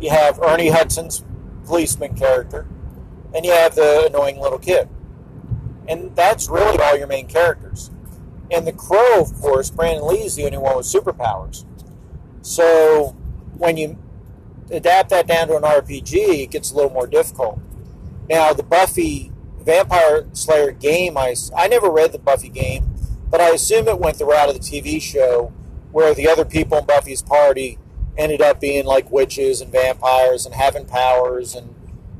you 0.00 0.10
have 0.10 0.40
Ernie 0.40 0.68
Hudson's 0.68 1.24
policeman 1.64 2.14
character, 2.14 2.66
and 3.34 3.44
you 3.44 3.52
have 3.52 3.74
the 3.74 4.06
annoying 4.06 4.38
little 4.40 4.58
kid. 4.58 4.88
And 5.88 6.14
that's 6.14 6.48
really 6.48 6.78
all 6.78 6.96
your 6.96 7.06
main 7.06 7.26
characters. 7.26 7.90
And 8.50 8.66
the 8.66 8.72
Crow, 8.72 9.20
of 9.20 9.34
course, 9.40 9.70
Brandon 9.70 10.06
Lee 10.06 10.24
is 10.24 10.36
the 10.36 10.44
only 10.44 10.58
one 10.58 10.76
with 10.76 10.86
superpowers. 10.86 11.64
So 12.42 13.16
when 13.56 13.76
you 13.76 13.98
adapt 14.70 15.10
that 15.10 15.26
down 15.26 15.48
to 15.48 15.56
an 15.56 15.62
RPG, 15.62 16.44
it 16.44 16.50
gets 16.50 16.70
a 16.70 16.74
little 16.74 16.90
more 16.90 17.06
difficult. 17.06 17.60
Now, 18.28 18.52
the 18.52 18.62
Buffy 18.62 19.32
Vampire 19.60 20.26
Slayer 20.32 20.70
game, 20.70 21.16
I, 21.16 21.34
I 21.56 21.68
never 21.68 21.90
read 21.90 22.12
the 22.12 22.18
Buffy 22.18 22.48
game, 22.48 22.94
but 23.30 23.40
I 23.40 23.50
assume 23.50 23.88
it 23.88 23.98
went 23.98 24.18
the 24.18 24.24
route 24.24 24.48
of 24.48 24.54
the 24.54 24.60
TV 24.60 25.00
show 25.00 25.52
where 25.92 26.14
the 26.14 26.28
other 26.28 26.44
people 26.44 26.78
in 26.78 26.86
Buffy's 26.86 27.22
party 27.22 27.78
ended 28.16 28.40
up 28.40 28.60
being 28.60 28.84
like 28.84 29.10
witches 29.10 29.60
and 29.60 29.70
vampires 29.70 30.44
and 30.44 30.54
having 30.54 30.84
powers. 30.84 31.54
And 31.54 31.74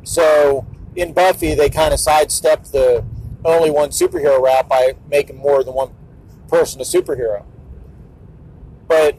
so 0.05 0.67
in 0.95 1.13
Buffy, 1.13 1.55
they 1.55 1.69
kind 1.69 1.93
of 1.93 2.01
sidestepped 2.01 2.73
the 2.73 3.05
only 3.45 3.71
one 3.71 3.91
superhero 3.91 4.41
route 4.41 4.69
by 4.69 4.95
making 5.09 5.37
more 5.37 5.63
than 5.63 5.75
one 5.75 5.95
person 6.49 6.81
a 6.81 6.85
superhero. 6.85 7.45
But 8.87 9.17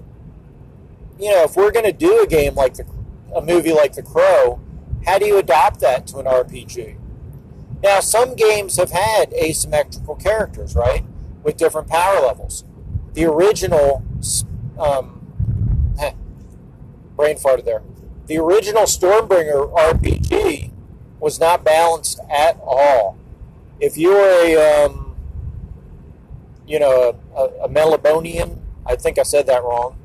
you 1.19 1.31
know, 1.31 1.43
if 1.43 1.55
we're 1.55 1.71
going 1.71 1.85
to 1.85 1.91
do 1.91 2.21
a 2.21 2.27
game 2.27 2.55
like 2.55 2.75
the, 2.75 2.85
a 3.35 3.41
movie 3.41 3.73
like 3.73 3.93
The 3.93 4.03
Crow, 4.03 4.61
how 5.05 5.19
do 5.19 5.25
you 5.25 5.37
adapt 5.37 5.81
that 5.81 6.07
to 6.07 6.17
an 6.17 6.25
RPG? 6.25 6.97
Now, 7.83 7.99
some 7.99 8.35
games 8.35 8.77
have 8.77 8.91
had 8.91 9.33
asymmetrical 9.33 10.15
characters, 10.15 10.75
right, 10.75 11.05
with 11.43 11.57
different 11.57 11.87
power 11.87 12.21
levels. 12.21 12.63
The 13.13 13.25
original, 13.25 14.03
um, 14.77 15.19
brain 17.15 17.35
farted 17.37 17.65
there. 17.65 17.81
The 18.27 18.37
original 18.37 18.83
Stormbringer 18.83 19.73
RPG 19.73 20.71
was 21.19 21.39
not 21.39 21.65
balanced 21.65 22.21
at 22.29 22.57
all. 22.63 23.17
If 23.81 23.97
you 23.97 24.11
were 24.11 24.45
a, 24.45 24.85
um, 24.85 25.08
you 26.69 26.79
know, 26.79 27.19
a, 27.36 27.43
a 27.63 27.69
Melibonian, 27.69 28.60
I 28.86 28.95
think 28.95 29.17
I 29.17 29.23
said 29.23 29.47
that 29.47 29.63
wrong. 29.63 29.97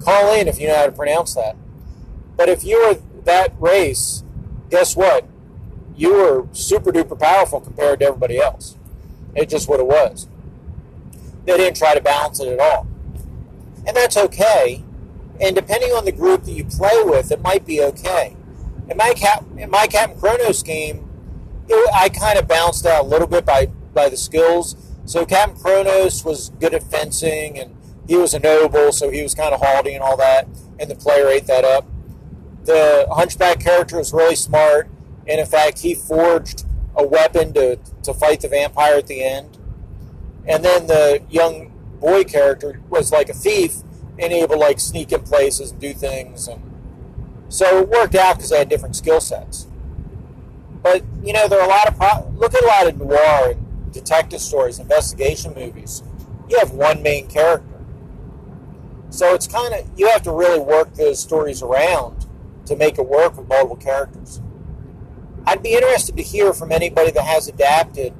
Call 0.00 0.32
in 0.34 0.46
if 0.46 0.60
you 0.60 0.68
know 0.68 0.76
how 0.76 0.86
to 0.86 0.92
pronounce 0.92 1.34
that. 1.34 1.56
But 2.36 2.48
if 2.48 2.62
you 2.64 2.78
were 2.78 3.00
that 3.24 3.52
race, 3.58 4.22
guess 4.70 4.94
what? 4.94 5.26
You 5.96 6.12
were 6.12 6.46
super 6.52 6.92
duper 6.92 7.18
powerful 7.18 7.60
compared 7.60 8.00
to 8.00 8.06
everybody 8.06 8.38
else. 8.38 8.76
It's 9.34 9.50
just 9.50 9.68
what 9.68 9.80
it 9.80 9.86
was. 9.86 10.28
They 11.44 11.56
didn't 11.56 11.76
try 11.76 11.94
to 11.94 12.00
balance 12.00 12.38
it 12.38 12.48
at 12.48 12.60
all. 12.60 12.86
And 13.84 13.96
that's 13.96 14.16
okay. 14.16 14.84
And 15.40 15.56
depending 15.56 15.90
on 15.90 16.04
the 16.04 16.12
group 16.12 16.44
that 16.44 16.52
you 16.52 16.64
play 16.64 17.02
with, 17.02 17.32
it 17.32 17.42
might 17.42 17.66
be 17.66 17.82
okay. 17.82 18.36
In 18.88 18.96
my 18.96 19.12
Cap, 19.14 19.44
in 19.56 19.70
my 19.70 19.86
Captain 19.88 20.18
Kronos 20.18 20.62
game, 20.62 21.08
it, 21.68 21.90
I 21.92 22.08
kind 22.10 22.38
of 22.38 22.46
bounced 22.46 22.86
out 22.86 23.04
a 23.04 23.06
little 23.08 23.26
bit 23.26 23.44
by 23.44 23.66
by 23.92 24.08
the 24.08 24.16
skills. 24.16 24.76
So 25.06 25.24
Captain 25.24 25.58
Kronos 25.58 26.24
was 26.24 26.50
good 26.60 26.74
at 26.74 26.82
fencing, 26.82 27.58
and 27.58 27.74
he 28.06 28.16
was 28.16 28.34
a 28.34 28.38
noble, 28.38 28.92
so 28.92 29.10
he 29.10 29.22
was 29.22 29.34
kind 29.34 29.54
of 29.54 29.60
haughty 29.60 29.94
and 29.94 30.02
all 30.02 30.16
that. 30.16 30.46
And 30.78 30.90
the 30.90 30.96
player 30.96 31.28
ate 31.28 31.46
that 31.46 31.64
up. 31.64 31.86
The 32.64 33.06
Hunchback 33.10 33.60
character 33.60 33.96
was 33.96 34.12
really 34.12 34.36
smart, 34.36 34.88
and 35.26 35.40
in 35.40 35.46
fact, 35.46 35.78
he 35.78 35.94
forged 35.94 36.64
a 36.94 37.06
weapon 37.06 37.52
to 37.54 37.76
to 38.02 38.12
fight 38.12 38.40
the 38.40 38.48
vampire 38.48 38.96
at 38.96 39.06
the 39.06 39.22
end. 39.22 39.58
And 40.46 40.64
then 40.64 40.86
the 40.86 41.22
young 41.30 41.72
boy 42.00 42.24
character 42.24 42.80
was 42.88 43.10
like 43.12 43.28
a 43.28 43.34
thief 43.34 43.76
and 44.18 44.32
able 44.32 44.54
to 44.54 44.60
like 44.60 44.80
sneak 44.80 45.12
in 45.12 45.22
places 45.22 45.70
and 45.70 45.80
do 45.80 45.92
things 45.92 46.48
and 46.48 46.62
so 47.48 47.82
it 47.82 47.88
worked 47.88 48.14
out 48.14 48.36
because 48.36 48.50
they 48.50 48.58
had 48.58 48.68
different 48.68 48.96
skill 48.96 49.20
sets. 49.20 49.66
But 50.82 51.04
you 51.22 51.32
know, 51.32 51.48
there 51.48 51.60
are 51.60 51.66
a 51.66 51.68
lot 51.68 51.88
of 51.88 51.96
pro- 51.96 52.32
look 52.36 52.54
at 52.54 52.62
a 52.62 52.66
lot 52.66 52.86
of 52.88 52.98
noir 52.98 53.50
and 53.50 53.65
detective 53.96 54.40
stories, 54.40 54.78
investigation 54.78 55.54
movies. 55.54 56.02
You 56.48 56.58
have 56.58 56.72
one 56.72 57.02
main 57.02 57.26
character, 57.26 57.80
So 59.10 59.34
it's 59.34 59.46
kind 59.48 59.74
of 59.74 59.88
you 59.96 60.08
have 60.08 60.22
to 60.22 60.32
really 60.32 60.60
work 60.60 60.94
those 60.94 61.18
stories 61.18 61.62
around 61.62 62.26
to 62.66 62.76
make 62.76 62.98
it 62.98 63.06
work 63.06 63.36
with 63.36 63.48
multiple 63.48 63.76
characters. 63.76 64.40
I'd 65.46 65.62
be 65.62 65.74
interested 65.74 66.16
to 66.16 66.22
hear 66.22 66.52
from 66.52 66.72
anybody 66.72 67.10
that 67.12 67.24
has 67.24 67.48
adapted 67.48 68.12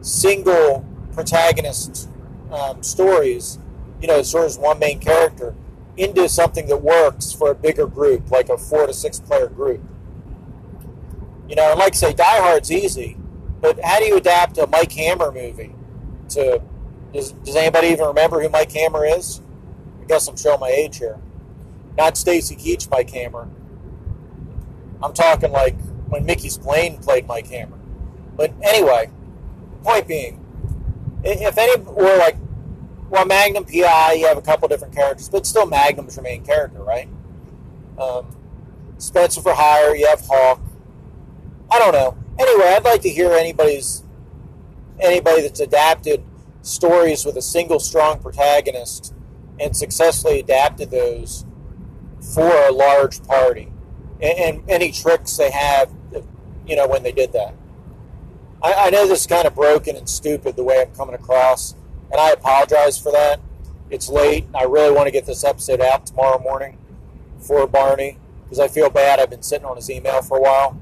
single 0.00 0.84
protagonist 1.12 2.08
um, 2.50 2.82
stories, 2.82 3.58
you 4.00 4.08
know, 4.08 4.22
sort 4.22 4.46
of 4.50 4.58
one 4.58 4.78
main 4.78 4.98
character, 5.00 5.54
into 5.96 6.28
something 6.28 6.66
that 6.66 6.82
works 6.82 7.32
for 7.32 7.50
a 7.50 7.54
bigger 7.54 7.86
group, 7.86 8.30
like 8.30 8.48
a 8.48 8.58
four 8.58 8.86
to 8.86 8.94
six 8.94 9.20
player 9.20 9.48
group. 9.48 9.80
You 11.48 11.56
know, 11.56 11.70
and 11.70 11.78
like 11.78 11.94
I 11.94 11.96
say, 11.96 12.12
Die 12.14 12.40
Hard's 12.40 12.72
easy, 12.72 13.16
but 13.64 13.82
how 13.82 13.98
do 13.98 14.04
you 14.04 14.18
adapt 14.18 14.58
a 14.58 14.66
Mike 14.66 14.92
Hammer 14.92 15.32
movie 15.32 15.74
to? 16.28 16.60
Does, 17.14 17.32
does 17.32 17.56
anybody 17.56 17.86
even 17.88 18.04
remember 18.04 18.42
who 18.42 18.50
Mike 18.50 18.70
Hammer 18.72 19.06
is? 19.06 19.40
I 20.02 20.04
guess 20.04 20.28
I'm 20.28 20.36
showing 20.36 20.60
my 20.60 20.68
age 20.68 20.98
here. 20.98 21.18
Not 21.96 22.18
Stacy 22.18 22.56
Keach 22.56 22.90
Mike 22.90 23.08
Hammer. 23.08 23.48
I'm 25.02 25.14
talking 25.14 25.50
like 25.50 25.76
when 26.08 26.26
Mickey 26.26 26.50
Spillane 26.50 26.98
played 26.98 27.26
Mike 27.26 27.46
Hammer. 27.46 27.78
But 28.36 28.52
anyway, 28.62 29.08
point 29.82 30.06
being, 30.06 30.44
if 31.24 31.56
any, 31.56 31.82
or 31.86 32.18
like, 32.18 32.36
well, 33.08 33.24
Magnum 33.24 33.64
PI, 33.64 34.12
you 34.18 34.26
have 34.26 34.36
a 34.36 34.42
couple 34.42 34.68
different 34.68 34.94
characters, 34.94 35.30
but 35.30 35.46
still 35.46 35.64
Magnum's 35.64 36.16
your 36.16 36.22
main 36.22 36.44
character, 36.44 36.82
right? 36.82 37.08
Um, 37.98 38.26
Spencer 38.98 39.40
for 39.40 39.54
Hire, 39.54 39.96
you 39.96 40.06
have 40.06 40.20
Hawk. 40.20 40.60
I 41.70 41.78
don't 41.78 41.92
know. 41.92 42.23
Anyway, 42.38 42.66
I'd 42.66 42.84
like 42.84 43.02
to 43.02 43.08
hear 43.08 43.32
anybody's 43.32 44.02
anybody 45.00 45.42
that's 45.42 45.60
adapted 45.60 46.22
stories 46.62 47.24
with 47.24 47.36
a 47.36 47.42
single 47.42 47.80
strong 47.80 48.20
protagonist 48.20 49.12
and 49.60 49.76
successfully 49.76 50.40
adapted 50.40 50.90
those 50.90 51.44
for 52.34 52.50
a 52.66 52.72
large 52.72 53.22
party, 53.24 53.72
and, 54.20 54.38
and 54.38 54.70
any 54.70 54.90
tricks 54.90 55.36
they 55.36 55.50
have, 55.50 55.92
you 56.66 56.74
know, 56.74 56.88
when 56.88 57.02
they 57.02 57.12
did 57.12 57.32
that. 57.32 57.54
I, 58.62 58.86
I 58.86 58.90
know 58.90 59.06
this 59.06 59.20
is 59.22 59.26
kind 59.26 59.46
of 59.46 59.54
broken 59.54 59.94
and 59.96 60.08
stupid 60.08 60.56
the 60.56 60.64
way 60.64 60.80
I'm 60.80 60.94
coming 60.94 61.14
across, 61.14 61.74
and 62.10 62.20
I 62.20 62.30
apologize 62.30 62.98
for 62.98 63.12
that. 63.12 63.40
It's 63.90 64.08
late. 64.08 64.46
I 64.54 64.64
really 64.64 64.92
want 64.92 65.06
to 65.06 65.12
get 65.12 65.26
this 65.26 65.44
episode 65.44 65.80
out 65.80 66.06
tomorrow 66.06 66.40
morning 66.40 66.78
for 67.38 67.66
Barney 67.66 68.18
because 68.44 68.58
I 68.58 68.68
feel 68.68 68.88
bad. 68.90 69.20
I've 69.20 69.30
been 69.30 69.42
sitting 69.42 69.66
on 69.66 69.76
his 69.76 69.90
email 69.90 70.22
for 70.22 70.38
a 70.38 70.40
while. 70.40 70.80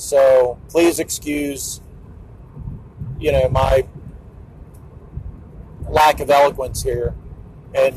So 0.00 0.58
please 0.70 0.98
excuse, 0.98 1.82
you 3.18 3.30
know, 3.32 3.50
my 3.50 3.86
lack 5.86 6.20
of 6.20 6.30
eloquence 6.30 6.82
here, 6.82 7.14
and 7.74 7.94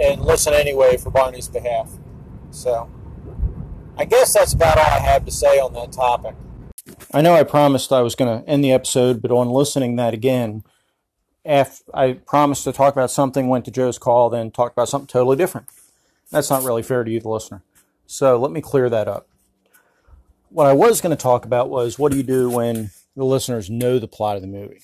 and 0.00 0.22
listen 0.22 0.52
anyway 0.52 0.96
for 0.96 1.10
Barney's 1.10 1.46
behalf. 1.46 1.88
So 2.50 2.90
I 3.96 4.06
guess 4.06 4.34
that's 4.34 4.54
about 4.54 4.76
all 4.76 4.84
I 4.84 4.98
have 4.98 5.24
to 5.24 5.30
say 5.30 5.60
on 5.60 5.72
that 5.74 5.92
topic. 5.92 6.34
I 7.12 7.20
know 7.20 7.34
I 7.34 7.44
promised 7.44 7.92
I 7.92 8.02
was 8.02 8.16
going 8.16 8.42
to 8.42 8.48
end 8.48 8.64
the 8.64 8.72
episode, 8.72 9.22
but 9.22 9.30
on 9.30 9.48
listening 9.50 9.94
that 9.94 10.14
again, 10.14 10.64
if 11.44 11.82
I 11.94 12.14
promised 12.14 12.64
to 12.64 12.72
talk 12.72 12.92
about 12.92 13.12
something, 13.12 13.46
went 13.46 13.66
to 13.66 13.70
Joe's 13.70 13.98
call, 13.98 14.30
then 14.30 14.50
talked 14.50 14.74
about 14.74 14.88
something 14.88 15.06
totally 15.06 15.36
different. 15.36 15.68
That's 16.32 16.50
not 16.50 16.64
really 16.64 16.82
fair 16.82 17.04
to 17.04 17.10
you, 17.10 17.20
the 17.20 17.28
listener. 17.28 17.62
So 18.04 18.36
let 18.36 18.50
me 18.50 18.60
clear 18.60 18.90
that 18.90 19.06
up. 19.06 19.28
What 20.54 20.68
I 20.68 20.72
was 20.72 21.00
going 21.00 21.10
to 21.10 21.20
talk 21.20 21.44
about 21.44 21.68
was 21.68 21.98
what 21.98 22.12
do 22.12 22.16
you 22.16 22.22
do 22.22 22.48
when 22.48 22.90
the 23.16 23.24
listeners 23.24 23.68
know 23.68 23.98
the 23.98 24.06
plot 24.06 24.36
of 24.36 24.42
the 24.42 24.46
movie? 24.46 24.78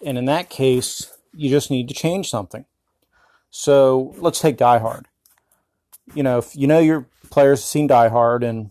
And 0.00 0.16
in 0.16 0.26
that 0.26 0.48
case, 0.48 1.12
you 1.34 1.50
just 1.50 1.72
need 1.72 1.88
to 1.88 1.94
change 1.94 2.30
something. 2.30 2.64
So 3.50 4.14
let's 4.18 4.38
take 4.38 4.56
Die 4.56 4.78
Hard. 4.78 5.08
You 6.14 6.22
know, 6.22 6.38
if 6.38 6.54
you 6.54 6.68
know 6.68 6.78
your 6.78 7.08
players 7.30 7.62
have 7.62 7.66
seen 7.66 7.88
Die 7.88 8.08
Hard, 8.10 8.44
and 8.44 8.70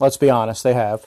let's 0.00 0.16
be 0.16 0.30
honest, 0.30 0.62
they 0.62 0.72
have. 0.72 1.04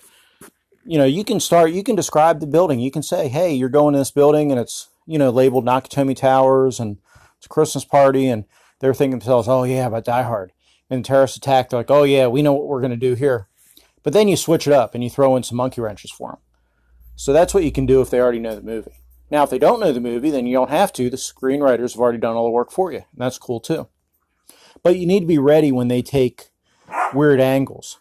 You 0.85 0.99
know, 0.99 1.05
you 1.05 1.23
can 1.23 1.39
start, 1.39 1.71
you 1.71 1.81
can 1.81 1.95
describe 1.95 2.41
the 2.41 2.45
building. 2.45 2.79
You 2.79 2.91
can 2.91 3.01
say, 3.01 3.29
hey, 3.29 3.51
you're 3.51 3.69
going 3.69 3.93
to 3.93 3.99
this 3.99 4.11
building 4.11 4.51
and 4.51 4.59
it's, 4.59 4.89
you 5.07 5.17
know, 5.17 5.31
labeled 5.31 5.65
Nakatomi 5.65 6.15
Towers 6.15 6.79
and 6.79 6.99
it's 7.37 7.47
a 7.47 7.49
Christmas 7.49 7.83
party. 7.83 8.27
And 8.27 8.45
they're 8.79 8.93
thinking 8.93 9.17
themselves, 9.17 9.47
oh, 9.47 9.63
yeah, 9.63 9.87
about 9.87 10.05
Die 10.05 10.21
Hard. 10.21 10.51
And 10.87 11.03
the 11.03 11.07
terrorist 11.07 11.37
attack, 11.37 11.71
they're 11.71 11.79
like, 11.79 11.89
oh, 11.89 12.03
yeah, 12.03 12.27
we 12.27 12.43
know 12.43 12.53
what 12.53 12.67
we're 12.67 12.81
going 12.81 12.91
to 12.91 12.95
do 12.95 13.15
here. 13.15 13.47
But 14.05 14.13
then 14.13 14.27
you 14.27 14.37
switch 14.37 14.67
it 14.67 14.71
up 14.71 14.93
and 14.93 15.03
you 15.03 15.09
throw 15.09 15.35
in 15.35 15.41
some 15.41 15.57
monkey 15.57 15.81
wrenches 15.81 16.11
for 16.11 16.29
them. 16.29 16.39
So 17.15 17.33
that's 17.33 17.55
what 17.55 17.63
you 17.63 17.71
can 17.71 17.87
do 17.87 18.01
if 18.01 18.11
they 18.11 18.21
already 18.21 18.39
know 18.39 18.55
the 18.55 18.61
movie. 18.61 18.99
Now, 19.31 19.43
if 19.43 19.49
they 19.49 19.57
don't 19.57 19.79
know 19.79 19.91
the 19.91 19.99
movie, 19.99 20.29
then 20.29 20.45
you 20.45 20.53
don't 20.53 20.69
have 20.69 20.93
to. 20.93 21.09
The 21.09 21.17
screenwriters 21.17 21.93
have 21.93 21.99
already 21.99 22.19
done 22.19 22.35
all 22.35 22.43
the 22.43 22.51
work 22.51 22.71
for 22.71 22.91
you. 22.91 22.99
And 22.99 23.17
that's 23.17 23.39
cool 23.39 23.59
too. 23.59 23.87
But 24.83 24.99
you 24.99 25.07
need 25.07 25.21
to 25.21 25.25
be 25.25 25.39
ready 25.39 25.71
when 25.71 25.87
they 25.87 26.03
take 26.03 26.51
weird 27.15 27.41
angles. 27.41 27.97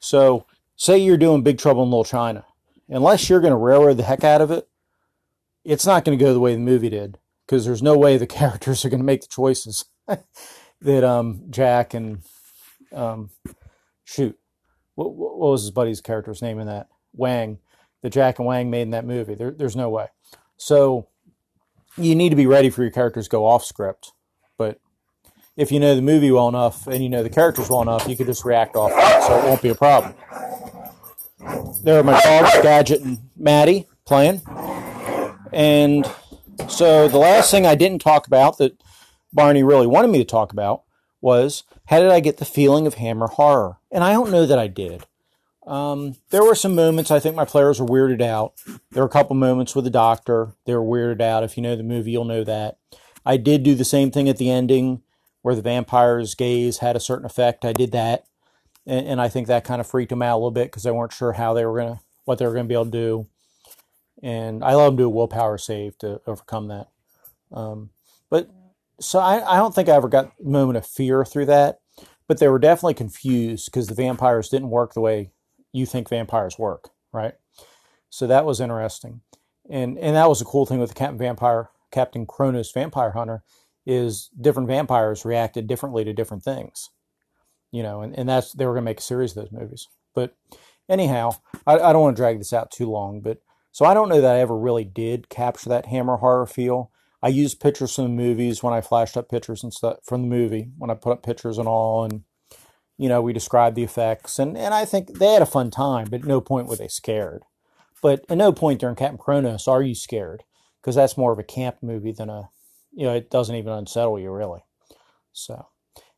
So, 0.00 0.44
say 0.74 0.98
you're 0.98 1.16
doing 1.16 1.44
Big 1.44 1.58
Trouble 1.58 1.84
in 1.84 1.90
Little 1.90 2.04
China. 2.04 2.44
Unless 2.88 3.30
you're 3.30 3.40
going 3.40 3.52
to 3.52 3.56
railroad 3.56 3.96
the 3.96 4.02
heck 4.02 4.24
out 4.24 4.40
of 4.40 4.50
it, 4.50 4.68
it's 5.64 5.86
not 5.86 6.04
going 6.04 6.18
to 6.18 6.22
go 6.22 6.32
the 6.32 6.40
way 6.40 6.54
the 6.54 6.60
movie 6.60 6.90
did 6.90 7.18
because 7.46 7.64
there's 7.64 7.82
no 7.82 7.96
way 7.96 8.16
the 8.16 8.26
characters 8.26 8.84
are 8.84 8.90
going 8.90 8.98
to 8.98 9.06
make 9.06 9.20
the 9.20 9.28
choices 9.28 9.84
that 10.80 11.04
um, 11.04 11.44
Jack 11.50 11.94
and 11.94 12.22
um, 12.92 13.30
shoot, 14.02 14.36
what, 14.94 15.14
what 15.14 15.38
was 15.38 15.62
his 15.62 15.70
buddy's 15.70 16.00
character's 16.00 16.42
name 16.42 16.58
in 16.58 16.66
that? 16.66 16.88
Wang, 17.12 17.58
that 18.02 18.10
Jack 18.10 18.38
and 18.38 18.46
Wang 18.46 18.70
made 18.70 18.82
in 18.82 18.90
that 18.90 19.06
movie. 19.06 19.34
There, 19.34 19.50
there's 19.50 19.76
no 19.76 19.88
way. 19.88 20.08
So 20.56 21.08
you 21.96 22.14
need 22.14 22.30
to 22.30 22.36
be 22.36 22.46
ready 22.46 22.70
for 22.70 22.82
your 22.82 22.90
characters 22.90 23.26
to 23.26 23.30
go 23.30 23.46
off 23.46 23.64
script. 23.64 24.12
But 24.56 24.80
if 25.56 25.70
you 25.70 25.80
know 25.80 25.94
the 25.94 26.02
movie 26.02 26.30
well 26.30 26.48
enough 26.48 26.86
and 26.86 27.02
you 27.02 27.08
know 27.08 27.22
the 27.22 27.30
characters 27.30 27.70
well 27.70 27.82
enough, 27.82 28.08
you 28.08 28.16
can 28.16 28.26
just 28.26 28.44
react 28.44 28.76
off 28.76 28.92
it, 28.94 29.22
so 29.26 29.38
it 29.38 29.44
won't 29.44 29.62
be 29.62 29.68
a 29.68 29.74
problem. 29.74 30.14
There 31.82 31.98
are 31.98 32.02
my 32.02 32.20
dogs, 32.20 32.50
Gadget 32.62 33.02
and 33.02 33.18
Maddie, 33.36 33.86
playing. 34.06 34.42
And 35.52 36.10
so 36.68 37.08
the 37.08 37.18
last 37.18 37.50
thing 37.50 37.66
I 37.66 37.74
didn't 37.74 38.00
talk 38.00 38.26
about 38.26 38.58
that 38.58 38.80
Barney 39.32 39.62
really 39.62 39.86
wanted 39.86 40.08
me 40.08 40.18
to 40.18 40.24
talk 40.24 40.52
about 40.52 40.82
was 41.20 41.64
how 41.86 42.00
did 42.00 42.10
I 42.10 42.20
get 42.20 42.38
the 42.38 42.44
feeling 42.44 42.86
of 42.86 42.94
Hammer 42.94 43.28
horror? 43.28 43.78
And 43.94 44.02
I 44.02 44.12
don't 44.12 44.32
know 44.32 44.44
that 44.44 44.58
I 44.58 44.66
did. 44.66 45.04
Um, 45.66 46.16
there 46.30 46.44
were 46.44 46.56
some 46.56 46.74
moments 46.74 47.10
I 47.10 47.20
think 47.20 47.36
my 47.36 47.44
players 47.44 47.80
were 47.80 47.86
weirded 47.86 48.20
out. 48.20 48.54
There 48.90 49.02
were 49.02 49.08
a 49.08 49.12
couple 49.12 49.36
moments 49.36 49.74
with 49.74 49.84
the 49.84 49.90
doctor. 49.90 50.52
They 50.66 50.74
were 50.74 50.82
weirded 50.82 51.22
out. 51.22 51.44
If 51.44 51.56
you 51.56 51.62
know 51.62 51.76
the 51.76 51.84
movie, 51.84 52.10
you'll 52.10 52.24
know 52.24 52.44
that. 52.44 52.76
I 53.24 53.36
did 53.36 53.62
do 53.62 53.74
the 53.74 53.84
same 53.84 54.10
thing 54.10 54.28
at 54.28 54.36
the 54.36 54.50
ending 54.50 55.02
where 55.42 55.54
the 55.54 55.62
vampire's 55.62 56.34
gaze 56.34 56.78
had 56.78 56.96
a 56.96 57.00
certain 57.00 57.24
effect. 57.24 57.64
I 57.64 57.72
did 57.72 57.92
that. 57.92 58.24
And, 58.84 59.06
and 59.06 59.20
I 59.20 59.28
think 59.28 59.46
that 59.46 59.64
kind 59.64 59.80
of 59.80 59.86
freaked 59.86 60.10
them 60.10 60.22
out 60.22 60.34
a 60.34 60.38
little 60.38 60.50
bit 60.50 60.66
because 60.66 60.82
they 60.82 60.90
weren't 60.90 61.12
sure 61.12 61.32
how 61.32 61.54
they 61.54 61.64
were 61.64 61.78
going 61.78 61.94
to, 61.94 62.00
what 62.24 62.38
they 62.38 62.46
were 62.46 62.52
going 62.52 62.66
to 62.66 62.68
be 62.68 62.74
able 62.74 62.86
to 62.86 62.90
do. 62.90 63.26
And 64.22 64.64
I 64.64 64.74
let 64.74 64.86
them 64.86 64.96
do 64.96 65.06
a 65.06 65.08
willpower 65.08 65.56
save 65.56 65.96
to 65.98 66.20
overcome 66.26 66.68
that. 66.68 66.88
Um, 67.52 67.90
but 68.28 68.50
so 69.00 69.18
I, 69.18 69.54
I 69.54 69.56
don't 69.56 69.74
think 69.74 69.88
I 69.88 69.94
ever 69.94 70.08
got 70.08 70.32
moment 70.42 70.78
of 70.78 70.86
fear 70.86 71.24
through 71.24 71.46
that, 71.46 71.80
but 72.28 72.38
they 72.38 72.48
were 72.48 72.58
definitely 72.58 72.94
confused 72.94 73.66
because 73.66 73.86
the 73.86 73.94
vampires 73.94 74.48
didn't 74.48 74.70
work 74.70 74.94
the 74.94 75.00
way 75.00 75.32
you 75.72 75.86
think 75.86 76.08
vampires 76.08 76.58
work, 76.58 76.90
right? 77.12 77.34
So 78.10 78.26
that 78.26 78.44
was 78.44 78.60
interesting, 78.60 79.20
and 79.68 79.98
and 79.98 80.16
that 80.16 80.28
was 80.28 80.40
a 80.40 80.44
cool 80.44 80.66
thing 80.66 80.78
with 80.78 80.90
the 80.90 80.94
Captain 80.94 81.18
Vampire, 81.18 81.70
Captain 81.90 82.26
Kronos 82.26 82.72
Vampire 82.72 83.10
Hunter, 83.10 83.42
is 83.86 84.30
different 84.40 84.68
vampires 84.68 85.24
reacted 85.24 85.66
differently 85.66 86.04
to 86.04 86.12
different 86.12 86.42
things, 86.42 86.90
you 87.72 87.82
know, 87.82 88.02
and, 88.02 88.16
and 88.18 88.28
that's 88.28 88.52
they 88.52 88.66
were 88.66 88.72
going 88.72 88.84
to 88.84 88.90
make 88.90 89.00
a 89.00 89.02
series 89.02 89.36
of 89.36 89.44
those 89.44 89.60
movies. 89.60 89.88
But 90.14 90.36
anyhow, 90.88 91.32
I, 91.66 91.74
I 91.74 91.92
don't 91.92 92.02
want 92.02 92.16
to 92.16 92.20
drag 92.20 92.38
this 92.38 92.52
out 92.52 92.70
too 92.70 92.88
long, 92.88 93.20
but 93.20 93.38
so 93.72 93.84
I 93.84 93.94
don't 93.94 94.08
know 94.08 94.20
that 94.20 94.36
I 94.36 94.40
ever 94.40 94.56
really 94.56 94.84
did 94.84 95.28
capture 95.28 95.68
that 95.70 95.86
Hammer 95.86 96.18
horror 96.18 96.46
feel. 96.46 96.92
I 97.24 97.28
used 97.28 97.58
pictures 97.58 97.94
from 97.94 98.04
the 98.04 98.10
movies 98.10 98.62
when 98.62 98.74
I 98.74 98.82
flashed 98.82 99.16
up 99.16 99.30
pictures 99.30 99.62
and 99.62 99.72
stuff 99.72 99.96
from 100.04 100.20
the 100.20 100.28
movie 100.28 100.68
when 100.76 100.90
I 100.90 100.94
put 100.94 101.12
up 101.12 101.22
pictures 101.22 101.56
and 101.56 101.66
all, 101.66 102.04
and 102.04 102.22
you 102.98 103.08
know, 103.08 103.22
we 103.22 103.32
described 103.32 103.76
the 103.76 103.82
effects, 103.82 104.38
and, 104.38 104.58
and 104.58 104.74
I 104.74 104.84
think 104.84 105.18
they 105.18 105.32
had 105.32 105.40
a 105.40 105.46
fun 105.46 105.70
time, 105.70 106.08
but 106.10 106.20
at 106.20 106.26
no 106.26 106.42
point 106.42 106.68
were 106.68 106.76
they 106.76 106.86
scared. 106.86 107.44
But 108.02 108.26
at 108.28 108.36
no 108.36 108.52
point 108.52 108.78
during 108.78 108.94
Captain 108.94 109.16
Kronos 109.16 109.66
are 109.66 109.82
you 109.82 109.94
scared, 109.94 110.44
because 110.82 110.96
that's 110.96 111.16
more 111.16 111.32
of 111.32 111.38
a 111.38 111.42
camp 111.42 111.78
movie 111.80 112.12
than 112.12 112.28
a, 112.28 112.50
you 112.92 113.06
know, 113.06 113.14
it 113.14 113.30
doesn't 113.30 113.56
even 113.56 113.72
unsettle 113.72 114.20
you 114.20 114.30
really. 114.30 114.60
So, 115.32 115.68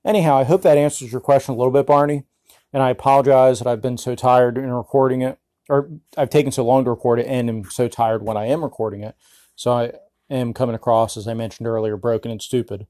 anyhow, 0.04 0.36
I 0.36 0.42
hope 0.42 0.62
that 0.62 0.76
answers 0.76 1.12
your 1.12 1.20
question 1.20 1.54
a 1.54 1.56
little 1.56 1.72
bit, 1.72 1.86
Barney. 1.86 2.24
And 2.72 2.82
I 2.82 2.90
apologize 2.90 3.60
that 3.60 3.68
I've 3.68 3.80
been 3.80 3.96
so 3.96 4.16
tired 4.16 4.58
in 4.58 4.72
recording 4.72 5.22
it, 5.22 5.38
or 5.70 5.88
I've 6.16 6.30
taken 6.30 6.50
so 6.50 6.64
long 6.64 6.82
to 6.84 6.90
record 6.90 7.20
it, 7.20 7.26
and 7.28 7.48
am 7.48 7.64
so 7.70 7.86
tired 7.86 8.24
when 8.24 8.36
I 8.36 8.46
am 8.46 8.64
recording 8.64 9.04
it. 9.04 9.14
So 9.54 9.70
I 9.70 9.92
am 10.30 10.52
coming 10.54 10.74
across, 10.74 11.16
as 11.16 11.28
I 11.28 11.34
mentioned 11.34 11.66
earlier, 11.66 11.96
broken 11.96 12.30
and 12.30 12.42
stupid, 12.42 12.86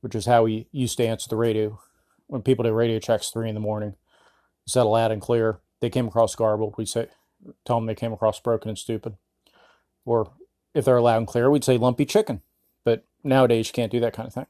which 0.00 0.14
is 0.14 0.26
how 0.26 0.44
we 0.44 0.68
used 0.72 0.96
to 0.98 1.06
answer 1.06 1.28
the 1.28 1.36
radio 1.36 1.80
when 2.26 2.42
people 2.42 2.62
did 2.62 2.72
radio 2.72 2.98
checks 2.98 3.30
three 3.30 3.48
in 3.48 3.54
the 3.54 3.60
morning, 3.60 3.94
said 4.66 4.82
loud 4.82 5.12
and 5.12 5.20
clear. 5.20 5.60
They 5.80 5.90
came 5.90 6.08
across 6.08 6.34
garbled. 6.34 6.74
We 6.78 6.86
say, 6.86 7.08
tell 7.64 7.76
them 7.76 7.86
they 7.86 7.94
came 7.94 8.12
across 8.12 8.40
broken 8.40 8.68
and 8.68 8.78
stupid. 8.78 9.16
Or 10.04 10.32
if 10.74 10.84
they're 10.84 11.00
loud 11.00 11.18
and 11.18 11.26
clear, 11.26 11.50
we'd 11.50 11.64
say 11.64 11.76
lumpy 11.76 12.04
chicken 12.04 12.42
But 12.84 13.04
nowadays, 13.22 13.68
you 13.68 13.72
can't 13.72 13.92
do 13.92 14.00
that 14.00 14.14
kind 14.14 14.26
of 14.26 14.34
thing. 14.34 14.46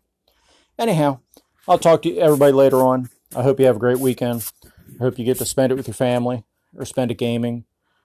Anyhow, 0.79 1.21
I'll 1.69 1.79
talk 1.79 2.03
to 2.03 2.17
everybody 2.19 2.53
later 2.53 2.79
on. 2.79 3.09
I 3.35 3.43
hope 3.43 3.61
you 3.61 3.67
have 3.67 3.77
a 3.77 3.81
great 3.81 3.99
weekend. 3.99 4.51
I 4.65 5.03
hope 5.03 5.19
you 5.19 5.25
get 5.25 5.39
to 5.39 5.45
spend 5.45 5.73
it 5.73 5.77
with 5.77 5.87
your 5.89 5.95
family 5.95 6.45
or 6.77 6.85
spend 6.85 7.11
it 7.11 7.19
gaming. 7.19 7.65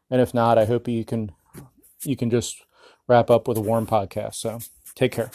And 0.10 0.22
if 0.22 0.34
not, 0.34 0.58
I 0.58 0.66
hope 0.66 0.88
you 0.88 1.04
can 1.06 1.32
you 2.04 2.16
can 2.16 2.30
just 2.30 2.64
wrap 3.08 3.30
up 3.30 3.48
with 3.48 3.58
a 3.58 3.62
warm 3.62 3.88
podcast. 3.88 4.36
So 4.36 4.60
take 4.96 5.12
care. 5.12 5.32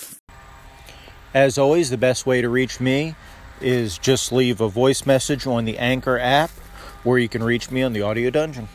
As 1.35 1.57
always, 1.57 1.91
the 1.91 1.97
best 1.97 2.27
way 2.27 2.43
to 2.43 2.49
reach 2.49 2.79
me 2.81 3.15
is 3.61 3.97
just 3.97 4.33
leave 4.33 4.61
a 4.61 4.69
voice 4.69 5.07
message 5.07 5.47
on 5.47 5.65
the 5.65 5.79
Anchor 5.79 6.19
app, 6.19 6.51
or 7.05 7.19
you 7.19 7.29
can 7.29 7.43
reach 7.43 7.71
me 7.71 7.83
on 7.83 7.93
the 7.93 8.03
Audio 8.03 8.29
Dungeon. 8.29 8.69